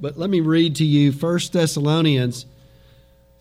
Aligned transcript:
But 0.00 0.18
let 0.18 0.30
me 0.30 0.40
read 0.40 0.76
to 0.76 0.84
you 0.84 1.12
1 1.12 1.40
Thessalonians 1.52 2.46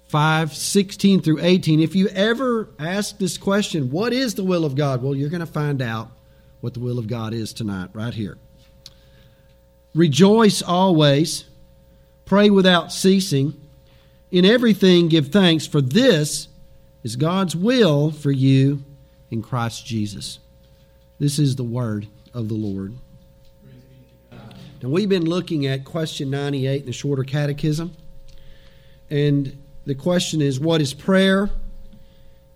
5 0.08 0.56
16 0.56 1.22
through 1.22 1.40
18. 1.42 1.82
If 1.82 1.96
you 1.96 2.08
ever 2.10 2.70
ask 2.80 3.18
this 3.18 3.38
question, 3.38 3.92
what 3.92 4.14
is 4.14 4.36
the 4.36 4.44
will 4.44 4.66
of 4.66 4.76
God? 4.76 5.02
Well, 5.02 5.16
you're 5.16 5.30
going 5.30 5.42
to 5.42 5.46
find 5.46 5.82
out 5.82 6.12
what 6.62 6.74
the 6.74 6.80
will 6.80 7.00
of 7.00 7.08
God 7.08 7.34
is 7.34 7.54
tonight, 7.54 7.90
right 7.94 8.14
here. 8.14 8.38
Rejoice 9.94 10.62
always, 10.62 11.46
pray 12.26 12.50
without 12.50 12.92
ceasing. 12.92 13.60
In 14.32 14.46
everything, 14.46 15.08
give 15.08 15.30
thanks, 15.30 15.68
for 15.68 15.82
this 15.82 16.48
is 17.04 17.16
God's 17.16 17.56
will 17.56 18.12
for 18.12 18.32
you 18.32 18.84
in 19.32 19.42
Christ 19.42 19.86
Jesus. 19.86 20.40
This 21.20 21.40
is 21.40 21.56
the 21.56 21.64
word 21.64 22.08
of 22.34 22.50
the 22.50 22.56
Lord. 22.56 22.96
Now, 24.86 24.92
we've 24.92 25.10
been 25.10 25.26
looking 25.26 25.66
at 25.66 25.84
question 25.84 26.30
98 26.30 26.82
in 26.82 26.86
the 26.86 26.94
shorter 26.94 27.24
catechism. 27.24 27.94
And 29.10 29.58
the 29.84 29.96
question 29.96 30.44
is 30.44 30.60
what 30.60 30.80
is 30.80 30.94
prayer? 30.94 31.50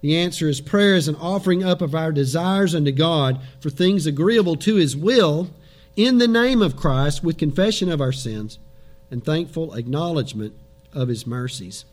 The 0.01 0.15
answer 0.15 0.47
is 0.47 0.61
prayer 0.61 0.93
is 0.93 1.07
an 1.07 1.15
offering 1.15 1.63
up 1.63 1.81
of 1.81 1.95
our 1.95 2.11
desires 2.11 2.75
unto 2.75 2.91
God 2.91 3.41
for 3.59 3.71
things 3.71 4.05
agreeable 4.05 4.55
to 4.57 4.75
His 4.75 4.95
will 4.95 5.49
in 5.95 6.19
the 6.19 6.27
name 6.27 6.61
of 6.61 6.75
Christ 6.75 7.23
with 7.23 7.39
confession 7.39 7.89
of 7.89 7.99
our 7.99 8.11
sins 8.11 8.59
and 9.09 9.25
thankful 9.25 9.73
acknowledgement 9.73 10.53
of 10.93 11.07
His 11.07 11.25
mercies. 11.25 11.83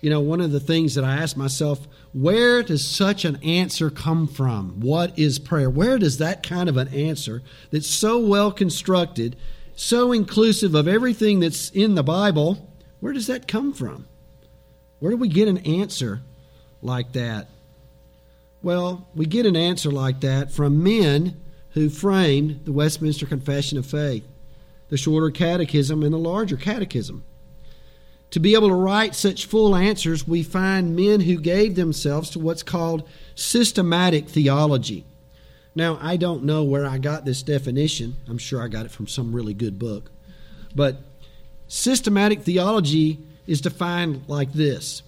You 0.00 0.08
know, 0.10 0.20
one 0.20 0.40
of 0.40 0.50
the 0.50 0.60
things 0.60 0.94
that 0.94 1.04
I 1.04 1.16
ask 1.16 1.36
myself, 1.36 1.86
where 2.12 2.62
does 2.62 2.86
such 2.86 3.24
an 3.24 3.36
answer 3.42 3.90
come 3.90 4.26
from? 4.26 4.80
What 4.80 5.18
is 5.18 5.38
prayer? 5.38 5.68
Where 5.68 5.98
does 5.98 6.18
that 6.18 6.42
kind 6.42 6.68
of 6.68 6.76
an 6.76 6.88
answer 6.88 7.42
that's 7.70 7.88
so 7.88 8.18
well 8.18 8.50
constructed, 8.50 9.36
so 9.76 10.12
inclusive 10.12 10.74
of 10.74 10.88
everything 10.88 11.40
that's 11.40 11.70
in 11.70 11.94
the 11.94 12.02
Bible, 12.02 12.72
where 13.00 13.12
does 13.12 13.26
that 13.26 13.46
come 13.46 13.72
from? 13.72 14.06
Where 15.00 15.10
do 15.10 15.16
we 15.16 15.28
get 15.28 15.48
an 15.48 15.58
answer 15.58 16.22
like 16.82 17.12
that? 17.12 17.48
Well, 18.62 19.08
we 19.14 19.26
get 19.26 19.46
an 19.46 19.56
answer 19.56 19.90
like 19.90 20.20
that 20.20 20.52
from 20.52 20.82
men 20.82 21.40
who 21.70 21.88
framed 21.88 22.64
the 22.64 22.72
Westminster 22.72 23.26
Confession 23.26 23.78
of 23.78 23.86
Faith, 23.86 24.24
the 24.88 24.96
shorter 24.96 25.30
catechism, 25.30 26.02
and 26.02 26.12
the 26.12 26.18
larger 26.18 26.56
catechism. 26.56 27.24
To 28.30 28.40
be 28.40 28.54
able 28.54 28.68
to 28.68 28.74
write 28.74 29.14
such 29.14 29.46
full 29.46 29.74
answers, 29.74 30.26
we 30.26 30.42
find 30.42 30.94
men 30.94 31.20
who 31.20 31.40
gave 31.40 31.74
themselves 31.74 32.30
to 32.30 32.38
what's 32.38 32.62
called 32.62 33.08
systematic 33.34 34.28
theology. 34.28 35.04
Now, 35.74 35.98
I 36.00 36.16
don't 36.16 36.44
know 36.44 36.62
where 36.62 36.86
I 36.86 36.98
got 36.98 37.24
this 37.24 37.42
definition. 37.42 38.16
I'm 38.28 38.38
sure 38.38 38.62
I 38.62 38.68
got 38.68 38.86
it 38.86 38.92
from 38.92 39.08
some 39.08 39.34
really 39.34 39.54
good 39.54 39.78
book. 39.78 40.10
But 40.74 40.98
systematic 41.66 42.42
theology 42.42 43.18
is 43.46 43.60
defined 43.60 44.24
like 44.28 44.52
this 44.52 45.02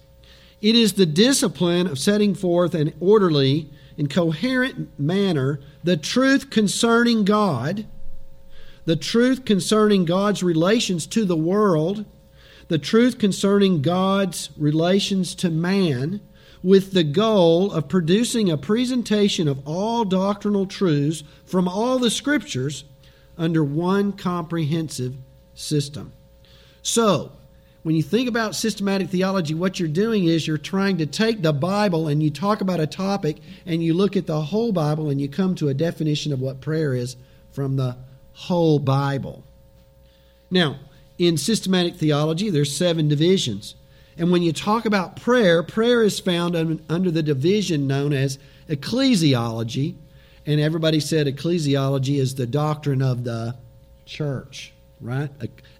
it 0.61 0.75
is 0.75 0.93
the 0.93 1.05
discipline 1.05 1.87
of 1.87 1.99
setting 1.99 2.33
forth 2.33 2.73
in 2.73 2.87
an 2.87 2.93
orderly 3.01 3.69
and 3.97 4.09
coherent 4.09 4.97
manner 4.97 5.59
the 5.83 5.97
truth 5.97 6.49
concerning 6.49 7.25
God, 7.25 7.85
the 8.85 8.95
truth 8.95 9.43
concerning 9.43 10.05
God's 10.05 10.41
relations 10.41 11.05
to 11.07 11.25
the 11.25 11.35
world 11.35 12.05
the 12.67 12.77
truth 12.77 13.17
concerning 13.17 13.81
God's 13.81 14.49
relations 14.57 15.35
to 15.35 15.49
man 15.49 16.21
with 16.63 16.93
the 16.93 17.03
goal 17.03 17.71
of 17.71 17.89
producing 17.89 18.49
a 18.49 18.57
presentation 18.57 19.47
of 19.47 19.67
all 19.67 20.05
doctrinal 20.05 20.65
truths 20.65 21.23
from 21.45 21.67
all 21.67 21.99
the 21.99 22.09
scriptures 22.09 22.85
under 23.37 23.63
one 23.63 24.13
comprehensive 24.13 25.15
system. 25.53 26.13
So, 26.81 27.31
when 27.83 27.95
you 27.95 28.03
think 28.03 28.29
about 28.29 28.55
systematic 28.55 29.09
theology, 29.09 29.53
what 29.53 29.77
you're 29.77 29.89
doing 29.89 30.23
is 30.23 30.47
you're 30.47 30.57
trying 30.57 30.97
to 30.99 31.05
take 31.05 31.41
the 31.41 31.51
Bible 31.51 32.07
and 32.07 32.23
you 32.23 32.29
talk 32.29 32.61
about 32.61 32.79
a 32.79 32.87
topic 32.87 33.37
and 33.65 33.83
you 33.83 33.93
look 33.93 34.15
at 34.15 34.25
the 34.25 34.41
whole 34.41 34.71
Bible 34.71 35.09
and 35.09 35.19
you 35.19 35.27
come 35.27 35.53
to 35.55 35.67
a 35.67 35.73
definition 35.73 36.31
of 36.31 36.39
what 36.39 36.61
prayer 36.61 36.93
is 36.93 37.17
from 37.51 37.75
the 37.75 37.97
whole 38.31 38.79
Bible. 38.79 39.43
Now, 40.49 40.77
in 41.17 41.37
systematic 41.37 41.95
theology, 41.95 42.49
there's 42.49 42.75
seven 42.75 43.07
divisions. 43.07 43.75
And 44.17 44.31
when 44.31 44.43
you 44.43 44.53
talk 44.53 44.85
about 44.85 45.21
prayer, 45.21 45.63
prayer 45.63 46.03
is 46.03 46.19
found 46.19 46.55
under 46.89 47.11
the 47.11 47.23
division 47.23 47.87
known 47.87 48.13
as 48.13 48.37
ecclesiology. 48.69 49.95
And 50.45 50.59
everybody 50.59 50.99
said 50.99 51.27
ecclesiology 51.27 52.19
is 52.19 52.35
the 52.35 52.45
doctrine 52.45 53.01
of 53.01 53.23
the 53.23 53.55
church, 54.05 54.73
right? 54.99 55.29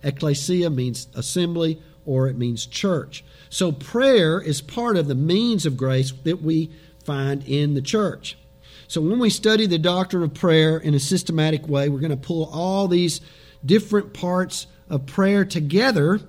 Ecclesia 0.04 0.70
means 0.70 1.08
assembly 1.14 1.82
or 2.06 2.28
it 2.28 2.38
means 2.38 2.66
church. 2.66 3.24
So 3.50 3.72
prayer 3.72 4.42
is 4.42 4.62
part 4.62 4.98
of 4.98 5.08
the 5.08 5.16
means 5.16 5.66
of 5.66 5.78
grace 5.78 6.12
that 6.24 6.42
we 6.42 6.72
find 7.04 7.44
in 7.48 7.74
the 7.74 7.82
church. 7.82 8.38
So 8.88 9.02
when 9.02 9.20
we 9.20 9.30
study 9.30 9.66
the 9.66 9.78
doctrine 9.78 10.24
of 10.24 10.34
prayer 10.34 10.78
in 10.78 10.94
a 10.94 11.00
systematic 11.00 11.68
way, 11.68 11.90
we're 11.90 12.00
going 12.00 12.12
to 12.12 12.18
pull 12.18 12.50
all 12.52 12.88
these 12.88 13.22
different 13.66 14.14
parts 14.14 14.68
of 14.90 15.06
prayer 15.06 15.46
together 15.46 16.20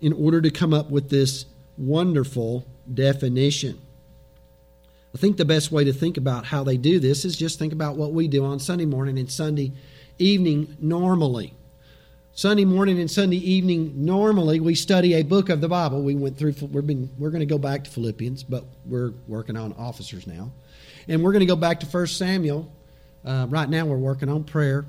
in 0.00 0.12
order 0.12 0.40
to 0.40 0.50
come 0.50 0.72
up 0.72 0.90
with 0.90 1.10
this 1.10 1.46
wonderful 1.76 2.66
definition. 2.92 3.80
I 5.14 5.18
think 5.18 5.36
the 5.36 5.44
best 5.44 5.72
way 5.72 5.84
to 5.84 5.92
think 5.92 6.16
about 6.16 6.46
how 6.46 6.62
they 6.62 6.76
do 6.76 7.00
this 7.00 7.24
is 7.24 7.36
just 7.36 7.58
think 7.58 7.72
about 7.72 7.96
what 7.96 8.12
we 8.12 8.28
do 8.28 8.44
on 8.44 8.60
Sunday 8.60 8.86
morning 8.86 9.18
and 9.18 9.30
Sunday 9.30 9.72
evening 10.18 10.76
normally. 10.80 11.54
Sunday 12.32 12.64
morning 12.64 13.00
and 13.00 13.10
Sunday 13.10 13.36
evening 13.38 13.92
normally 13.96 14.60
we 14.60 14.74
study 14.74 15.14
a 15.14 15.22
book 15.22 15.48
of 15.48 15.60
the 15.60 15.68
Bible. 15.68 16.02
We 16.02 16.14
went 16.14 16.38
through 16.38 16.54
we've 16.60 16.86
been 16.86 17.10
we're 17.18 17.30
going 17.30 17.40
to 17.40 17.46
go 17.46 17.58
back 17.58 17.84
to 17.84 17.90
Philippians, 17.90 18.44
but 18.44 18.64
we're 18.86 19.12
working 19.26 19.56
on 19.56 19.72
officers 19.72 20.26
now. 20.26 20.52
And 21.08 21.24
we're 21.24 21.32
going 21.32 21.40
to 21.40 21.46
go 21.46 21.56
back 21.56 21.80
to 21.80 21.86
1 21.86 22.06
Samuel. 22.06 22.70
Uh, 23.24 23.46
right 23.50 23.68
now 23.68 23.84
we're 23.84 23.98
working 23.98 24.28
on 24.28 24.44
prayer. 24.44 24.86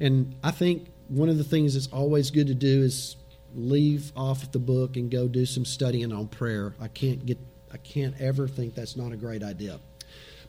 And 0.00 0.34
I 0.42 0.52
think 0.52 0.86
one 1.10 1.28
of 1.28 1.38
the 1.38 1.44
things 1.44 1.74
that's 1.74 1.88
always 1.88 2.30
good 2.30 2.46
to 2.46 2.54
do 2.54 2.82
is 2.82 3.16
leave 3.54 4.12
off 4.16 4.52
the 4.52 4.58
book 4.60 4.96
and 4.96 5.10
go 5.10 5.26
do 5.26 5.44
some 5.44 5.64
studying 5.64 6.12
on 6.12 6.28
prayer. 6.28 6.74
I 6.80 6.88
can't 6.88 7.26
get 7.26 7.38
I 7.72 7.76
can't 7.78 8.20
ever 8.20 8.48
think 8.48 8.74
that's 8.74 8.96
not 8.96 9.12
a 9.12 9.16
great 9.16 9.42
idea. 9.42 9.78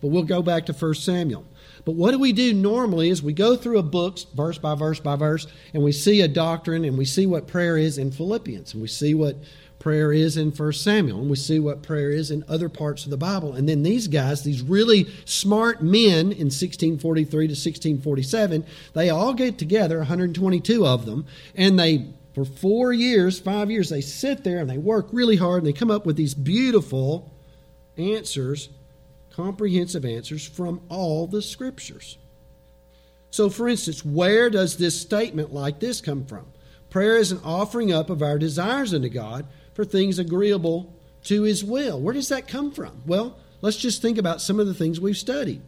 But 0.02 0.08
we'll 0.08 0.24
go 0.24 0.42
back 0.42 0.66
to 0.66 0.74
1 0.74 0.94
Samuel. 0.96 1.46
But 1.86 1.92
what 1.94 2.12
do 2.12 2.20
we 2.20 2.34
do 2.34 2.54
normally 2.54 3.10
is 3.10 3.22
we 3.22 3.34
go 3.34 3.56
through 3.56 3.78
a 3.78 3.84
book, 3.84 4.18
verse 4.36 4.58
by 4.58 4.74
verse 4.74 5.00
by 5.00 5.16
verse, 5.16 5.46
and 5.76 5.84
we 5.84 5.92
see 5.92 6.22
a 6.22 6.28
doctrine 6.28 6.84
and 6.86 6.98
we 6.98 7.06
see 7.06 7.28
what 7.28 7.48
prayer 7.48 7.78
is 7.78 8.00
in 8.00 8.12
Philippians, 8.12 8.74
and 8.74 8.82
we 8.82 8.88
see 8.88 9.14
what 9.14 9.36
prayer 9.82 10.14
is 10.14 10.38
in 10.38 10.52
1 10.52 10.74
Samuel, 10.74 11.22
and 11.22 11.30
we 11.30 11.36
see 11.36 11.60
what 11.60 11.82
prayer 11.82 12.12
is 12.12 12.30
in 12.30 12.46
other 12.48 12.70
parts 12.70 13.04
of 13.04 13.10
the 13.10 13.18
Bible. 13.18 13.54
And 13.54 13.68
then 13.68 13.82
these 13.82 14.08
guys, 14.08 14.44
these 14.44 14.62
really 14.62 15.08
smart 15.26 15.82
men 15.82 16.32
in 16.32 16.50
1643 16.52 17.48
to 17.48 17.52
1647, 17.52 18.64
they 18.94 19.10
all 19.10 19.34
get 19.34 19.58
together, 19.58 19.98
122 19.98 20.86
of 20.86 21.08
them, 21.08 21.26
and 21.56 21.80
they 21.80 22.06
for 22.34 22.46
four 22.46 22.94
years, 22.94 23.40
five 23.40 23.70
years, 23.70 23.90
they 23.90 24.00
sit 24.00 24.46
there 24.46 24.60
and 24.60 24.70
they 24.70 24.78
work 24.78 25.08
really 25.12 25.36
hard 25.36 25.64
and 25.64 25.68
they 25.68 25.78
come 25.78 25.92
up 25.92 26.06
with 26.06 26.16
these 26.16 26.34
beautiful 26.34 27.30
answers, 27.98 28.70
comprehensive 29.32 30.06
answers 30.06 30.48
from 30.48 30.80
all 30.88 31.28
the 31.28 31.42
scriptures. 31.42 32.18
So, 33.32 33.50
for 33.50 33.68
instance, 33.68 34.06
where 34.06 34.50
does 34.50 34.78
this 34.78 35.02
statement 35.02 35.54
like 35.54 35.82
this 35.82 36.00
come 36.00 36.24
from? 36.26 36.46
Prayer 36.90 37.18
is 37.18 37.34
an 37.34 37.42
offering 37.44 37.92
up 37.92 38.10
of 38.10 38.22
our 38.22 38.38
desires 38.38 38.94
unto 38.94 39.10
God 39.10 39.46
for 39.74 39.86
things 39.86 40.20
agreeable 40.20 40.94
to 41.26 41.44
his 41.44 41.64
will. 41.64 42.00
Where 42.00 42.14
does 42.14 42.30
that 42.30 42.48
come 42.48 42.72
from? 42.72 43.02
Well, 43.06 43.38
let's 43.62 43.78
just 43.78 44.02
think 44.02 44.18
about 44.18 44.42
some 44.42 44.60
of 44.60 44.68
the 44.68 44.74
things 44.74 45.00
we've 45.00 45.18
studied. 45.18 45.62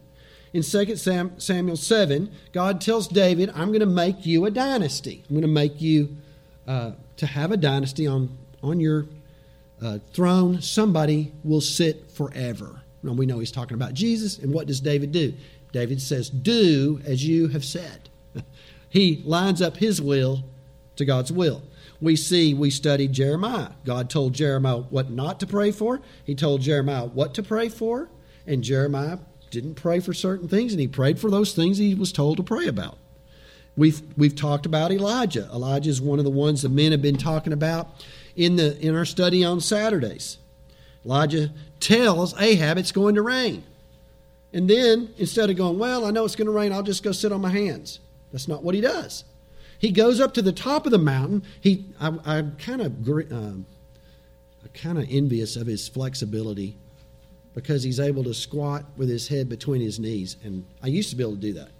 In 0.53 0.61
2 0.61 0.95
Samuel 1.37 1.77
7, 1.77 2.31
God 2.51 2.79
tells 2.79 3.07
David, 3.07 3.49
I'm 3.55 3.69
going 3.69 3.79
to 3.79 3.85
make 3.85 4.25
you 4.25 4.45
a 4.45 4.51
dynasty. 4.51 5.23
I'm 5.27 5.35
going 5.35 5.41
to 5.41 5.47
make 5.47 5.81
you 5.81 6.15
uh, 6.67 6.91
to 7.17 7.25
have 7.25 7.51
a 7.51 7.57
dynasty 7.57 8.05
on, 8.05 8.37
on 8.61 8.79
your 8.79 9.07
uh, 9.81 9.97
throne. 10.13 10.61
Somebody 10.61 11.31
will 11.43 11.61
sit 11.61 12.11
forever. 12.11 12.81
Now, 13.01 13.13
we 13.13 13.25
know 13.25 13.39
he's 13.39 13.51
talking 13.51 13.75
about 13.75 13.93
Jesus, 13.93 14.37
and 14.37 14.53
what 14.53 14.67
does 14.67 14.79
David 14.79 15.11
do? 15.11 15.33
David 15.71 16.01
says, 16.01 16.29
Do 16.29 17.01
as 17.03 17.25
you 17.27 17.47
have 17.47 17.65
said. 17.65 18.09
he 18.89 19.23
lines 19.25 19.61
up 19.61 19.77
his 19.77 20.01
will 20.01 20.43
to 20.95 21.05
God's 21.05 21.31
will 21.31 21.63
we 22.03 22.17
see 22.17 22.53
we 22.53 22.69
studied 22.69 23.13
Jeremiah. 23.13 23.69
God 23.85 24.09
told 24.09 24.33
Jeremiah 24.33 24.79
what 24.79 25.09
not 25.09 25.39
to 25.39 25.47
pray 25.47 25.71
for, 25.71 26.01
He 26.23 26.35
told 26.35 26.61
Jeremiah 26.61 27.05
what 27.05 27.33
to 27.35 27.43
pray 27.43 27.69
for, 27.69 28.09
and 28.45 28.63
Jeremiah 28.63 29.19
didn't 29.49 29.75
pray 29.75 29.99
for 29.99 30.13
certain 30.13 30.47
things, 30.47 30.73
and 30.73 30.81
he 30.81 30.87
prayed 30.87 31.19
for 31.19 31.29
those 31.29 31.53
things 31.53 31.77
he 31.77 31.93
was 31.93 32.11
told 32.11 32.37
to 32.37 32.43
pray 32.43 32.67
about. 32.67 32.97
We've, 33.77 34.01
we've 34.17 34.35
talked 34.35 34.65
about 34.65 34.91
Elijah. 34.91 35.47
Elijah 35.53 35.91
is 35.91 36.01
one 36.01 36.19
of 36.19 36.25
the 36.25 36.31
ones 36.31 36.63
the 36.63 36.69
men 36.69 36.91
have 36.91 37.01
been 37.01 37.17
talking 37.17 37.53
about 37.53 38.03
in, 38.35 38.55
the, 38.55 38.79
in 38.79 38.95
our 38.95 39.05
study 39.05 39.43
on 39.43 39.61
Saturdays. 39.61 40.37
Elijah 41.05 41.51
tells 41.79 42.39
Ahab 42.39 42.77
it's 42.77 42.91
going 42.91 43.15
to 43.15 43.21
rain. 43.21 43.63
And 44.51 44.69
then, 44.69 45.09
instead 45.17 45.49
of 45.49 45.55
going, 45.55 45.79
Well, 45.79 46.05
I 46.05 46.11
know 46.11 46.25
it's 46.25 46.35
going 46.35 46.47
to 46.47 46.51
rain, 46.51 46.71
I'll 46.71 46.83
just 46.83 47.03
go 47.03 47.11
sit 47.11 47.31
on 47.31 47.41
my 47.41 47.49
hands. 47.49 47.99
That's 48.31 48.47
not 48.47 48.63
what 48.63 48.75
he 48.75 48.81
does. 48.81 49.23
He 49.83 49.91
goes 49.91 50.21
up 50.21 50.33
to 50.35 50.41
the 50.41 50.53
top 50.53 50.85
of 50.85 50.93
the 50.93 50.97
mountain. 50.97 51.43
He, 51.59 51.83
I, 51.99 52.37
am 52.37 52.55
kind 52.55 52.79
of, 52.79 53.05
um, 53.33 53.65
kind 54.73 54.97
of 54.97 55.05
envious 55.09 55.57
of 55.57 55.67
his 55.67 55.89
flexibility 55.89 56.77
because 57.53 57.83
he's 57.83 57.99
able 57.99 58.23
to 58.23 58.33
squat 58.33 58.85
with 58.95 59.09
his 59.09 59.27
head 59.27 59.49
between 59.49 59.81
his 59.81 59.99
knees. 59.99 60.37
And 60.41 60.65
I 60.81 60.87
used 60.87 61.09
to 61.09 61.17
be 61.17 61.23
able 61.23 61.35
to 61.35 61.41
do 61.41 61.51
that. 61.55 61.71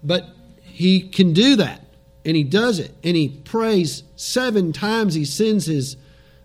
But 0.00 0.28
he 0.62 1.00
can 1.08 1.32
do 1.32 1.56
that, 1.56 1.84
and 2.24 2.36
he 2.36 2.44
does 2.44 2.78
it. 2.78 2.92
And 3.02 3.16
he 3.16 3.28
prays 3.28 4.04
seven 4.14 4.72
times. 4.72 5.14
He 5.14 5.24
sends 5.24 5.66
his, 5.66 5.96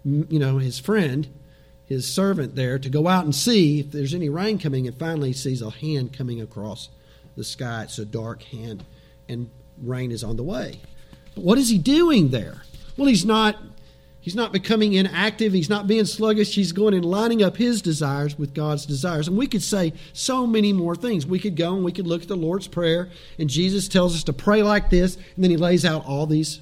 you 0.03 0.39
know, 0.39 0.57
his 0.57 0.79
friend, 0.79 1.27
his 1.85 2.11
servant 2.11 2.55
there 2.55 2.79
to 2.79 2.89
go 2.89 3.07
out 3.07 3.25
and 3.25 3.35
see 3.35 3.81
if 3.81 3.91
there's 3.91 4.15
any 4.15 4.29
rain 4.29 4.57
coming. 4.57 4.87
And 4.87 4.97
finally, 4.97 5.27
he 5.27 5.33
sees 5.33 5.61
a 5.61 5.69
hand 5.69 6.13
coming 6.13 6.41
across 6.41 6.89
the 7.37 7.43
sky. 7.43 7.83
It's 7.83 7.99
a 7.99 8.05
dark 8.05 8.41
hand, 8.41 8.83
and 9.29 9.51
rain 9.83 10.11
is 10.11 10.23
on 10.23 10.37
the 10.37 10.43
way. 10.43 10.79
What 11.35 11.57
is 11.57 11.69
he 11.69 11.77
doing 11.77 12.29
there? 12.29 12.63
Well, 12.97 13.07
he's 13.07 13.25
not 13.25 13.57
He's 14.25 14.33
not 14.33 14.51
becoming 14.51 14.93
inactive. 14.93 15.53
He's 15.53 15.69
not 15.69 15.85
being 15.85 16.05
sluggish. 16.05 16.55
He's 16.55 16.71
going 16.71 16.95
and 16.95 17.05
lining 17.05 17.43
up 17.43 17.57
his 17.57 17.79
desires 17.79 18.39
with 18.39 18.55
God's 18.55 18.87
desires. 18.87 19.27
And 19.27 19.37
we 19.37 19.45
could 19.45 19.61
say 19.61 19.93
so 20.13 20.47
many 20.47 20.73
more 20.73 20.95
things. 20.95 21.27
We 21.27 21.37
could 21.37 21.55
go 21.55 21.75
and 21.75 21.85
we 21.85 21.91
could 21.91 22.07
look 22.07 22.23
at 22.23 22.27
the 22.27 22.35
Lord's 22.35 22.67
Prayer, 22.67 23.09
and 23.37 23.47
Jesus 23.47 23.87
tells 23.87 24.15
us 24.15 24.23
to 24.23 24.33
pray 24.33 24.63
like 24.63 24.89
this, 24.89 25.17
and 25.17 25.43
then 25.43 25.51
he 25.51 25.57
lays 25.57 25.85
out 25.85 26.07
all 26.07 26.25
these 26.25 26.59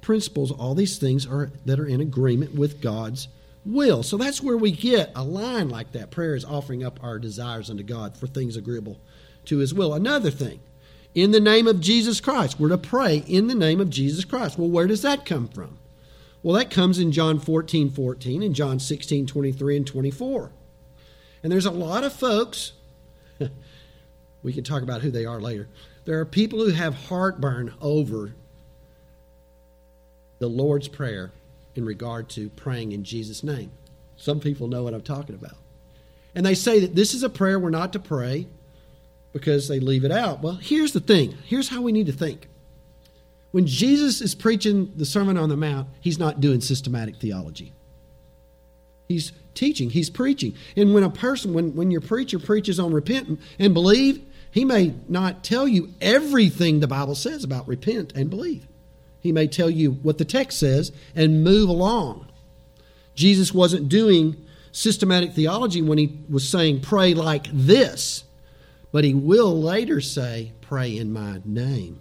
principles, 0.00 0.52
all 0.52 0.74
these 0.74 0.96
things 0.96 1.26
are, 1.26 1.50
that 1.66 1.78
are 1.78 1.84
in 1.84 2.00
agreement 2.00 2.54
with 2.54 2.80
God's 2.80 3.28
will. 3.66 4.02
So 4.02 4.16
that's 4.16 4.42
where 4.42 4.56
we 4.56 4.70
get 4.70 5.12
a 5.14 5.22
line 5.22 5.68
like 5.68 5.92
that. 5.92 6.10
Prayer 6.10 6.34
is 6.34 6.46
offering 6.46 6.82
up 6.82 6.98
our 7.02 7.18
desires 7.18 7.68
unto 7.68 7.82
God 7.82 8.16
for 8.16 8.26
things 8.26 8.56
agreeable 8.56 8.98
to 9.44 9.58
his 9.58 9.74
will. 9.74 9.92
Another 9.92 10.30
thing, 10.30 10.60
in 11.14 11.30
the 11.30 11.40
name 11.40 11.66
of 11.66 11.80
Jesus 11.80 12.20
Christ. 12.20 12.58
We're 12.58 12.68
to 12.70 12.78
pray 12.78 13.18
in 13.26 13.46
the 13.46 13.54
name 13.54 13.80
of 13.80 13.90
Jesus 13.90 14.24
Christ. 14.24 14.58
Well, 14.58 14.70
where 14.70 14.86
does 14.86 15.02
that 15.02 15.26
come 15.26 15.48
from? 15.48 15.78
Well, 16.42 16.56
that 16.56 16.70
comes 16.70 16.98
in 16.98 17.12
John 17.12 17.38
14 17.38 17.90
14 17.90 18.42
and 18.42 18.54
John 18.54 18.78
16 18.78 19.26
23 19.26 19.76
and 19.76 19.86
24. 19.86 20.50
And 21.42 21.52
there's 21.52 21.66
a 21.66 21.70
lot 21.70 22.04
of 22.04 22.12
folks, 22.12 22.72
we 24.42 24.52
can 24.52 24.64
talk 24.64 24.82
about 24.82 25.02
who 25.02 25.10
they 25.10 25.24
are 25.24 25.40
later. 25.40 25.68
There 26.04 26.18
are 26.18 26.24
people 26.24 26.58
who 26.60 26.70
have 26.70 26.94
heartburn 26.94 27.74
over 27.80 28.34
the 30.38 30.48
Lord's 30.48 30.88
Prayer 30.88 31.32
in 31.74 31.84
regard 31.84 32.28
to 32.30 32.48
praying 32.50 32.92
in 32.92 33.04
Jesus' 33.04 33.44
name. 33.44 33.70
Some 34.16 34.40
people 34.40 34.68
know 34.68 34.82
what 34.82 34.94
I'm 34.94 35.02
talking 35.02 35.34
about. 35.34 35.56
And 36.34 36.44
they 36.44 36.54
say 36.54 36.80
that 36.80 36.94
this 36.94 37.14
is 37.14 37.22
a 37.22 37.28
prayer 37.28 37.58
we're 37.58 37.70
not 37.70 37.92
to 37.92 37.98
pray 37.98 38.46
because 39.32 39.68
they 39.68 39.80
leave 39.80 40.04
it 40.04 40.12
out. 40.12 40.42
Well, 40.42 40.54
here's 40.54 40.92
the 40.92 41.00
thing 41.00 41.36
here's 41.44 41.68
how 41.68 41.82
we 41.82 41.92
need 41.92 42.06
to 42.06 42.12
think. 42.12 42.48
When 43.50 43.66
Jesus 43.66 44.20
is 44.20 44.34
preaching 44.34 44.92
the 44.96 45.04
Sermon 45.04 45.36
on 45.36 45.48
the 45.48 45.56
Mount, 45.56 45.88
he's 46.00 46.18
not 46.18 46.40
doing 46.40 46.60
systematic 46.60 47.16
theology. 47.16 47.72
He's 49.08 49.32
teaching, 49.54 49.90
he's 49.90 50.08
preaching. 50.08 50.54
And 50.74 50.94
when 50.94 51.02
a 51.02 51.10
person, 51.10 51.52
when, 51.52 51.74
when 51.74 51.90
your 51.90 52.00
preacher 52.00 52.38
preaches 52.38 52.80
on 52.80 52.92
repent 52.92 53.38
and 53.58 53.74
believe, 53.74 54.22
he 54.50 54.64
may 54.64 54.94
not 55.08 55.44
tell 55.44 55.68
you 55.68 55.92
everything 56.00 56.80
the 56.80 56.88
Bible 56.88 57.14
says 57.14 57.44
about 57.44 57.68
repent 57.68 58.12
and 58.14 58.30
believe. 58.30 58.66
He 59.20 59.32
may 59.32 59.46
tell 59.46 59.70
you 59.70 59.92
what 59.92 60.18
the 60.18 60.24
text 60.24 60.58
says 60.58 60.92
and 61.14 61.44
move 61.44 61.68
along. 61.68 62.26
Jesus 63.14 63.52
wasn't 63.52 63.88
doing 63.88 64.36
systematic 64.72 65.32
theology 65.32 65.82
when 65.82 65.98
he 65.98 66.18
was 66.28 66.48
saying, 66.48 66.80
pray 66.80 67.12
like 67.14 67.46
this, 67.52 68.24
but 68.92 69.04
he 69.04 69.14
will 69.14 69.60
later 69.60 70.00
say, 70.00 70.52
pray 70.60 70.96
in 70.96 71.12
my 71.12 71.40
name. 71.44 72.00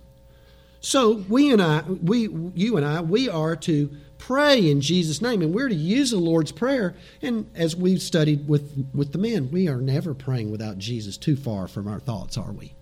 So 0.81 1.23
we 1.29 1.51
and 1.51 1.61
I, 1.61 1.81
we, 1.81 2.27
you 2.53 2.77
and 2.77 2.85
I, 2.85 3.01
we 3.01 3.29
are 3.29 3.55
to 3.55 3.89
pray 4.17 4.69
in 4.69 4.81
Jesus' 4.81 5.21
name, 5.21 5.41
and 5.41 5.53
we're 5.53 5.69
to 5.69 5.75
use 5.75 6.11
the 6.11 6.17
Lord's 6.17 6.51
Prayer. 6.51 6.95
And 7.21 7.49
as 7.55 7.75
we've 7.75 8.01
studied 8.01 8.47
with, 8.47 8.87
with 8.93 9.13
the 9.13 9.17
men, 9.17 9.51
we 9.51 9.67
are 9.67 9.77
never 9.77 10.13
praying 10.13 10.51
without 10.51 10.77
Jesus 10.77 11.17
too 11.17 11.35
far 11.35 11.67
from 11.67 11.87
our 11.87 11.99
thoughts, 11.99 12.37
are 12.37 12.51
we? 12.51 12.73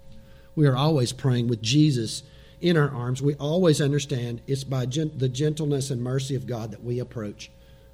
We 0.55 0.67
are 0.67 0.75
always 0.75 1.13
praying 1.13 1.47
with 1.47 1.61
Jesus 1.61 2.23
in 2.61 2.75
our 2.75 2.89
arms. 2.89 3.21
We 3.21 3.35
always 3.35 3.79
understand 3.79 4.41
it's 4.47 4.63
by 4.63 4.85
the 4.85 5.29
gentleness 5.29 5.91
and 5.91 6.01
mercy 6.01 6.35
of 6.35 6.47
God 6.47 6.71
that 6.71 6.83
we 6.83 6.99
approach 6.99 7.51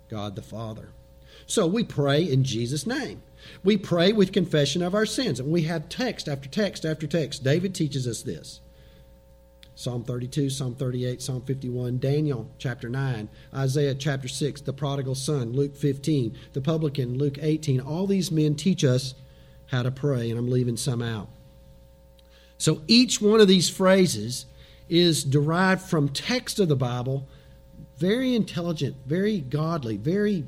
God 0.09 0.35
the 0.35 0.41
Father. 0.41 0.89
So 1.45 1.67
we 1.67 1.83
pray 1.83 2.23
in 2.23 2.44
Jesus' 2.44 2.88
name. 2.88 3.21
We 3.63 3.77
pray 3.77 4.12
with 4.12 4.31
confession 4.31 4.81
of 4.81 4.94
our 4.94 5.06
sins, 5.06 5.39
and 5.39 5.51
we 5.51 5.63
have 5.63 5.89
text 5.89 6.27
after 6.27 6.50
text 6.50 6.86
after 6.86 7.07
text. 7.07 7.44
David 7.44 7.74
teaches 7.74 8.07
us 8.07 8.21
this. 8.21 8.62
Psalm 9.77 10.06
32, 10.06 10.50
Psalm 10.50 10.74
38, 10.74 11.21
Psalm 11.21 11.42
51, 11.42 12.00
Daniel 12.00 12.50
chapter 12.57 12.88
9, 12.88 13.27
Isaiah 13.53 13.94
chapter 13.94 14.30
6, 14.30 14.62
the 14.62 14.71
prodigal 14.71 15.15
son, 15.15 15.51
Luke 15.51 15.75
15, 15.75 16.38
the 16.53 16.62
publican, 16.62 17.18
Luke 17.18 17.38
18. 17.42 17.81
All 17.81 18.07
these 18.07 18.31
men 18.31 18.56
teach 18.56 18.86
us 18.86 19.15
how 19.68 19.83
to 19.83 19.91
pray, 19.91 20.30
and 20.30 20.39
I'm 20.39 20.50
leaving 20.50 20.77
some 20.77 21.01
out. 21.01 21.27
So 22.57 22.81
each 22.88 23.21
one 23.21 23.41
of 23.41 23.50
these 23.50 23.69
phrases 23.69 24.45
is 24.88 25.25
derived 25.25 25.81
from 25.81 26.07
text 26.07 26.57
of 26.59 26.69
the 26.69 26.75
Bible, 26.77 27.27
very 27.98 28.33
intelligent, 28.33 28.95
very 29.06 29.39
godly, 29.39 29.98
very 29.98 30.45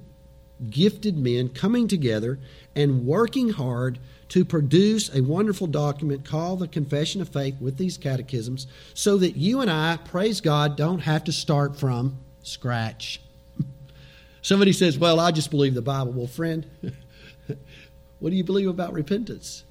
gifted 0.69 1.17
men 1.17 1.49
coming 1.49 1.87
together 1.87 2.39
and 2.77 3.05
working 3.05 3.49
hard 3.49 3.97
to 4.29 4.45
produce 4.45 5.13
a 5.13 5.21
wonderful 5.21 5.67
document 5.67 6.23
called 6.23 6.59
the 6.59 6.67
Confession 6.67 7.21
of 7.21 7.29
Faith 7.29 7.55
with 7.59 7.77
these 7.77 7.97
catechisms 7.97 8.67
so 8.93 9.17
that 9.17 9.35
you 9.35 9.61
and 9.61 9.71
I, 9.71 9.97
praise 9.97 10.41
God, 10.41 10.77
don't 10.77 10.99
have 10.99 11.23
to 11.23 11.31
start 11.31 11.75
from 11.75 12.19
scratch. 12.43 13.19
Somebody 14.41 14.73
says, 14.73 14.97
Well, 14.99 15.19
I 15.19 15.31
just 15.31 15.49
believe 15.49 15.73
the 15.73 15.81
Bible. 15.81 16.11
Well, 16.11 16.27
friend, 16.27 16.67
what 18.19 18.29
do 18.29 18.35
you 18.35 18.43
believe 18.43 18.69
about 18.69 18.93
repentance? 18.93 19.63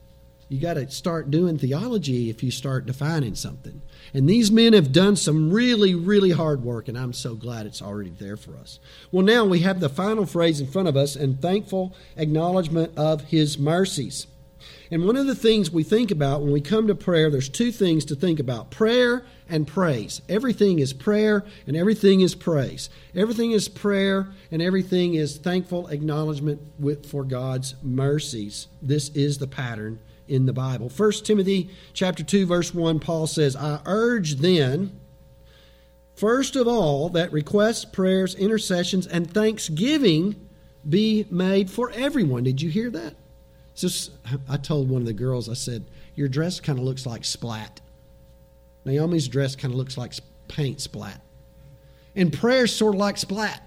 You 0.48 0.60
got 0.60 0.74
to 0.74 0.88
start 0.90 1.30
doing 1.30 1.58
theology 1.58 2.30
if 2.30 2.42
you 2.42 2.52
start 2.52 2.86
defining 2.86 3.34
something. 3.34 3.82
And 4.14 4.28
these 4.28 4.50
men 4.52 4.74
have 4.74 4.92
done 4.92 5.16
some 5.16 5.52
really, 5.52 5.94
really 5.94 6.30
hard 6.30 6.62
work, 6.62 6.86
and 6.86 6.96
I'm 6.96 7.12
so 7.12 7.34
glad 7.34 7.66
it's 7.66 7.82
already 7.82 8.10
there 8.10 8.36
for 8.36 8.56
us. 8.56 8.78
Well, 9.10 9.24
now 9.24 9.44
we 9.44 9.60
have 9.60 9.80
the 9.80 9.88
final 9.88 10.24
phrase 10.24 10.60
in 10.60 10.68
front 10.68 10.86
of 10.86 10.96
us 10.96 11.16
and 11.16 11.42
thankful 11.42 11.96
acknowledgement 12.16 12.96
of 12.96 13.22
his 13.22 13.58
mercies. 13.58 14.28
And 14.90 15.04
one 15.04 15.16
of 15.16 15.26
the 15.26 15.34
things 15.34 15.72
we 15.72 15.82
think 15.82 16.12
about 16.12 16.42
when 16.42 16.52
we 16.52 16.60
come 16.60 16.86
to 16.86 16.94
prayer, 16.94 17.28
there's 17.28 17.48
two 17.48 17.72
things 17.72 18.04
to 18.04 18.14
think 18.14 18.38
about 18.38 18.70
prayer 18.70 19.24
and 19.48 19.66
praise. 19.66 20.22
Everything 20.28 20.78
is 20.78 20.92
prayer 20.92 21.44
and 21.66 21.76
everything 21.76 22.20
is 22.20 22.36
praise. 22.36 22.88
Everything 23.14 23.50
is 23.50 23.68
prayer 23.68 24.28
and 24.52 24.62
everything 24.62 25.14
is 25.14 25.38
thankful 25.38 25.88
acknowledgement 25.88 26.60
for 27.04 27.24
God's 27.24 27.74
mercies. 27.82 28.68
This 28.80 29.08
is 29.10 29.38
the 29.38 29.48
pattern 29.48 29.98
in 30.28 30.46
the 30.46 30.52
Bible. 30.52 30.88
1 30.88 31.12
Timothy 31.24 31.70
chapter 31.92 32.22
2 32.22 32.46
verse 32.46 32.74
1 32.74 33.00
Paul 33.00 33.26
says, 33.26 33.56
"I 33.56 33.80
urge 33.86 34.36
then 34.36 34.92
first 36.14 36.56
of 36.56 36.66
all 36.66 37.08
that 37.10 37.32
requests, 37.32 37.84
prayers, 37.84 38.34
intercessions 38.34 39.06
and 39.06 39.30
thanksgiving 39.30 40.36
be 40.88 41.26
made 41.30 41.70
for 41.70 41.90
everyone." 41.92 42.44
Did 42.44 42.62
you 42.62 42.70
hear 42.70 42.90
that? 42.90 43.14
just 43.76 44.10
I 44.48 44.56
told 44.56 44.88
one 44.88 45.02
of 45.02 45.06
the 45.06 45.12
girls, 45.12 45.48
I 45.48 45.54
said, 45.54 45.84
Your 46.14 46.28
dress 46.28 46.60
kind 46.60 46.78
of 46.78 46.84
looks 46.84 47.06
like 47.06 47.24
splat. 47.24 47.80
Naomi's 48.84 49.28
dress 49.28 49.54
kind 49.54 49.72
of 49.72 49.78
looks 49.78 49.98
like 49.98 50.14
paint 50.48 50.80
splat. 50.80 51.20
And 52.14 52.32
prayer's 52.32 52.74
sort 52.74 52.94
of 52.94 53.00
like 53.00 53.18
splat. 53.18 53.62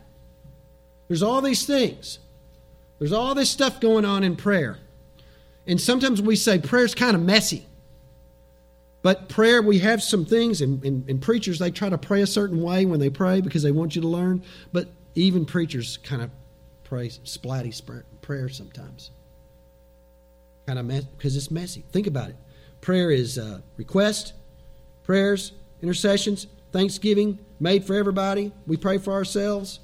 There's 1.07 1.21
all 1.21 1.41
these 1.41 1.65
things. 1.65 2.19
There's 2.97 3.11
all 3.11 3.35
this 3.35 3.49
stuff 3.49 3.79
going 3.79 4.05
on 4.05 4.23
in 4.23 4.35
prayer. 4.35 4.79
And 5.69 5.79
sometimes 5.79 6.21
we 6.21 6.35
say 6.35 6.57
prayer's 6.59 6.95
kind 6.95 7.15
of 7.15 7.21
messy. 7.21 7.65
But 9.01 9.29
prayer, 9.29 9.61
we 9.61 9.79
have 9.79 10.03
some 10.03 10.25
things, 10.25 10.59
and, 10.59 10.83
and, 10.83 11.09
and, 11.09 11.21
preachers, 11.21 11.59
they 11.59 11.71
try 11.71 11.87
to 11.87 11.97
pray 11.97 12.21
a 12.21 12.27
certain 12.27 12.61
way 12.61 12.85
when 12.85 12.99
they 12.99 13.09
pray 13.09 13.39
because 13.39 13.63
they 13.63 13.71
want 13.71 13.95
you 13.95 14.01
to 14.01 14.07
learn. 14.07 14.43
But 14.73 14.89
even 15.15 15.45
preachers 15.45 15.95
kind 15.97 16.21
of 16.21 16.31
pray 16.83 17.07
splatty 17.07 18.03
prayer 18.21 18.49
sometimes 18.49 19.11
kind 20.65 20.77
of 20.79 20.85
mess 20.85 21.03
because 21.03 21.35
it's 21.35 21.49
messy. 21.49 21.83
Think 21.91 22.05
about 22.05 22.29
it. 22.29 22.35
Prayer 22.81 23.09
is 23.09 23.37
uh, 23.37 23.61
request, 23.77 24.33
prayers, 25.03 25.53
intercessions, 25.81 26.45
thanksgiving 26.71 27.39
made 27.59 27.85
for 27.85 27.95
everybody. 27.95 28.51
We 28.67 28.77
pray 28.77 28.97
for 28.99 29.13
ourselves. 29.13 29.79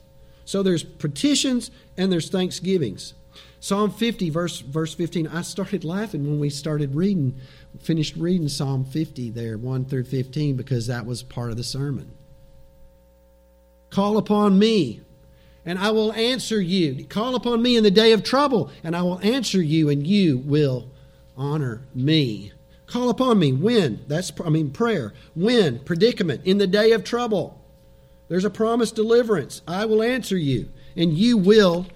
So 0.45 0.61
there's 0.61 0.83
petitions 0.83 1.71
and 1.97 2.11
there's 2.11 2.29
thanksgivings. 2.29 3.15
Psalm 3.65 3.89
50, 3.89 4.29
verse, 4.29 4.59
verse 4.59 4.93
15. 4.93 5.25
I 5.25 5.41
started 5.41 5.83
laughing 5.83 6.23
when 6.23 6.39
we 6.39 6.51
started 6.51 6.93
reading, 6.93 7.35
finished 7.79 8.15
reading 8.15 8.47
Psalm 8.47 8.85
50 8.85 9.31
there, 9.31 9.57
1 9.57 9.85
through 9.85 10.03
15, 10.03 10.55
because 10.55 10.85
that 10.85 11.07
was 11.07 11.23
part 11.23 11.49
of 11.49 11.57
the 11.57 11.63
sermon. 11.63 12.11
Call 13.89 14.17
upon 14.17 14.59
me, 14.59 15.01
and 15.65 15.79
I 15.79 15.89
will 15.89 16.13
answer 16.13 16.61
you. 16.61 17.05
Call 17.05 17.33
upon 17.33 17.63
me 17.63 17.75
in 17.75 17.83
the 17.83 17.89
day 17.89 18.11
of 18.11 18.21
trouble, 18.21 18.69
and 18.83 18.95
I 18.95 19.01
will 19.01 19.19
answer 19.21 19.63
you, 19.63 19.89
and 19.89 20.05
you 20.05 20.37
will 20.37 20.91
honor 21.35 21.87
me. 21.95 22.51
Call 22.85 23.09
upon 23.09 23.39
me. 23.39 23.51
When? 23.51 24.01
That's, 24.07 24.31
I 24.45 24.49
mean, 24.49 24.69
prayer. 24.69 25.11
When? 25.33 25.79
Predicament. 25.79 26.45
In 26.45 26.59
the 26.59 26.67
day 26.67 26.91
of 26.91 27.03
trouble. 27.03 27.59
There's 28.27 28.45
a 28.45 28.51
promised 28.51 28.95
deliverance. 28.95 29.63
I 29.67 29.85
will 29.85 30.03
answer 30.03 30.37
you, 30.37 30.69
and 30.95 31.17
you 31.17 31.35
will 31.35 31.87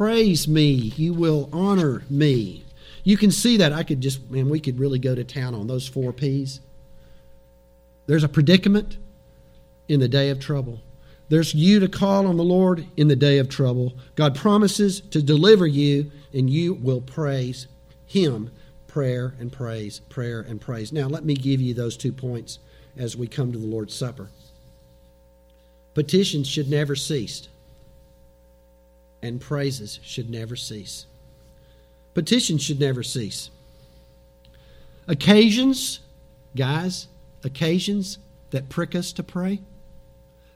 praise 0.00 0.48
me. 0.48 0.70
You 0.96 1.12
will 1.12 1.50
honor 1.52 2.02
me. 2.08 2.64
You 3.04 3.18
can 3.18 3.30
see 3.30 3.58
that. 3.58 3.74
I 3.74 3.82
could 3.82 4.00
just, 4.00 4.30
man, 4.30 4.48
we 4.48 4.58
could 4.58 4.78
really 4.78 4.98
go 4.98 5.14
to 5.14 5.22
town 5.24 5.54
on 5.54 5.66
those 5.66 5.86
four 5.86 6.10
P's. 6.10 6.60
There's 8.06 8.24
a 8.24 8.28
predicament 8.28 8.96
in 9.88 10.00
the 10.00 10.08
day 10.08 10.30
of 10.30 10.40
trouble. 10.40 10.80
There's 11.28 11.52
you 11.52 11.80
to 11.80 11.86
call 11.88 12.26
on 12.26 12.38
the 12.38 12.42
Lord 12.42 12.86
in 12.96 13.08
the 13.08 13.14
day 13.14 13.36
of 13.36 13.50
trouble. 13.50 13.92
God 14.14 14.34
promises 14.34 15.02
to 15.10 15.20
deliver 15.20 15.66
you, 15.66 16.10
and 16.32 16.48
you 16.48 16.72
will 16.72 17.02
praise 17.02 17.66
Him. 18.06 18.50
Prayer 18.86 19.34
and 19.38 19.52
praise, 19.52 19.98
prayer 20.08 20.40
and 20.40 20.62
praise. 20.62 20.94
Now, 20.94 21.08
let 21.08 21.26
me 21.26 21.34
give 21.34 21.60
you 21.60 21.74
those 21.74 21.98
two 21.98 22.12
points 22.12 22.58
as 22.96 23.18
we 23.18 23.26
come 23.26 23.52
to 23.52 23.58
the 23.58 23.66
Lord's 23.66 23.94
Supper. 23.94 24.30
Petitions 25.92 26.48
should 26.48 26.70
never 26.70 26.96
cease, 26.96 27.48
and 29.22 29.40
praises 29.40 30.00
should 30.02 30.30
never 30.30 30.56
cease. 30.56 31.06
Petitions 32.14 32.62
should 32.62 32.80
never 32.80 33.02
cease. 33.02 33.50
Occasions, 35.06 36.00
guys, 36.56 37.08
occasions 37.44 38.18
that 38.50 38.68
prick 38.68 38.94
us 38.94 39.12
to 39.12 39.22
pray 39.22 39.60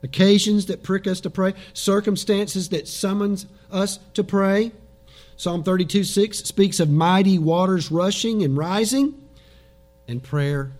occasions 0.04 0.66
that 0.66 0.82
prick 0.82 1.06
us 1.06 1.18
to 1.20 1.30
pray, 1.30 1.54
circumstances 1.72 2.68
that 2.68 2.86
summons 2.86 3.46
us 3.72 3.98
to 4.12 4.22
pray. 4.22 4.70
Psalm 5.36 5.64
32 5.64 6.04
6 6.04 6.38
speaks 6.38 6.78
of 6.78 6.90
mighty 6.90 7.38
waters 7.38 7.90
rushing 7.90 8.44
and 8.44 8.56
rising, 8.56 9.14
and 10.06 10.22
prayer 10.22 10.72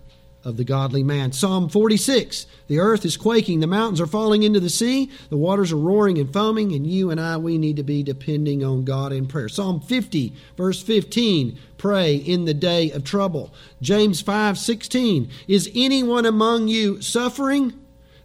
of 0.45 0.57
the 0.57 0.63
godly 0.63 1.03
man. 1.03 1.31
Psalm 1.31 1.67
46 1.67 2.45
The 2.67 2.79
earth 2.79 3.03
is 3.03 3.17
quaking, 3.17 3.59
the 3.59 3.67
mountains 3.67 3.99
are 3.99 4.05
falling 4.05 4.43
into 4.43 4.59
the 4.59 4.69
sea, 4.69 5.11
the 5.29 5.37
waters 5.37 5.73
are 5.73 5.77
roaring 5.77 6.19
and 6.19 6.31
foaming, 6.31 6.71
and 6.73 6.85
you 6.85 7.09
and 7.09 7.19
I, 7.19 7.35
we 7.37 7.57
need 7.57 7.75
to 7.77 7.83
be 7.83 8.03
depending 8.03 8.63
on 8.63 8.85
God 8.85 9.11
in 9.11 9.27
prayer. 9.27 9.49
Psalm 9.49 9.81
50, 9.81 10.33
verse 10.55 10.81
15 10.81 11.57
Pray 11.77 12.15
in 12.15 12.45
the 12.45 12.53
day 12.53 12.91
of 12.91 13.03
trouble. 13.03 13.53
James 13.81 14.21
5 14.21 14.57
16 14.57 15.29
Is 15.47 15.69
anyone 15.75 16.25
among 16.25 16.67
you 16.67 17.01
suffering? 17.01 17.73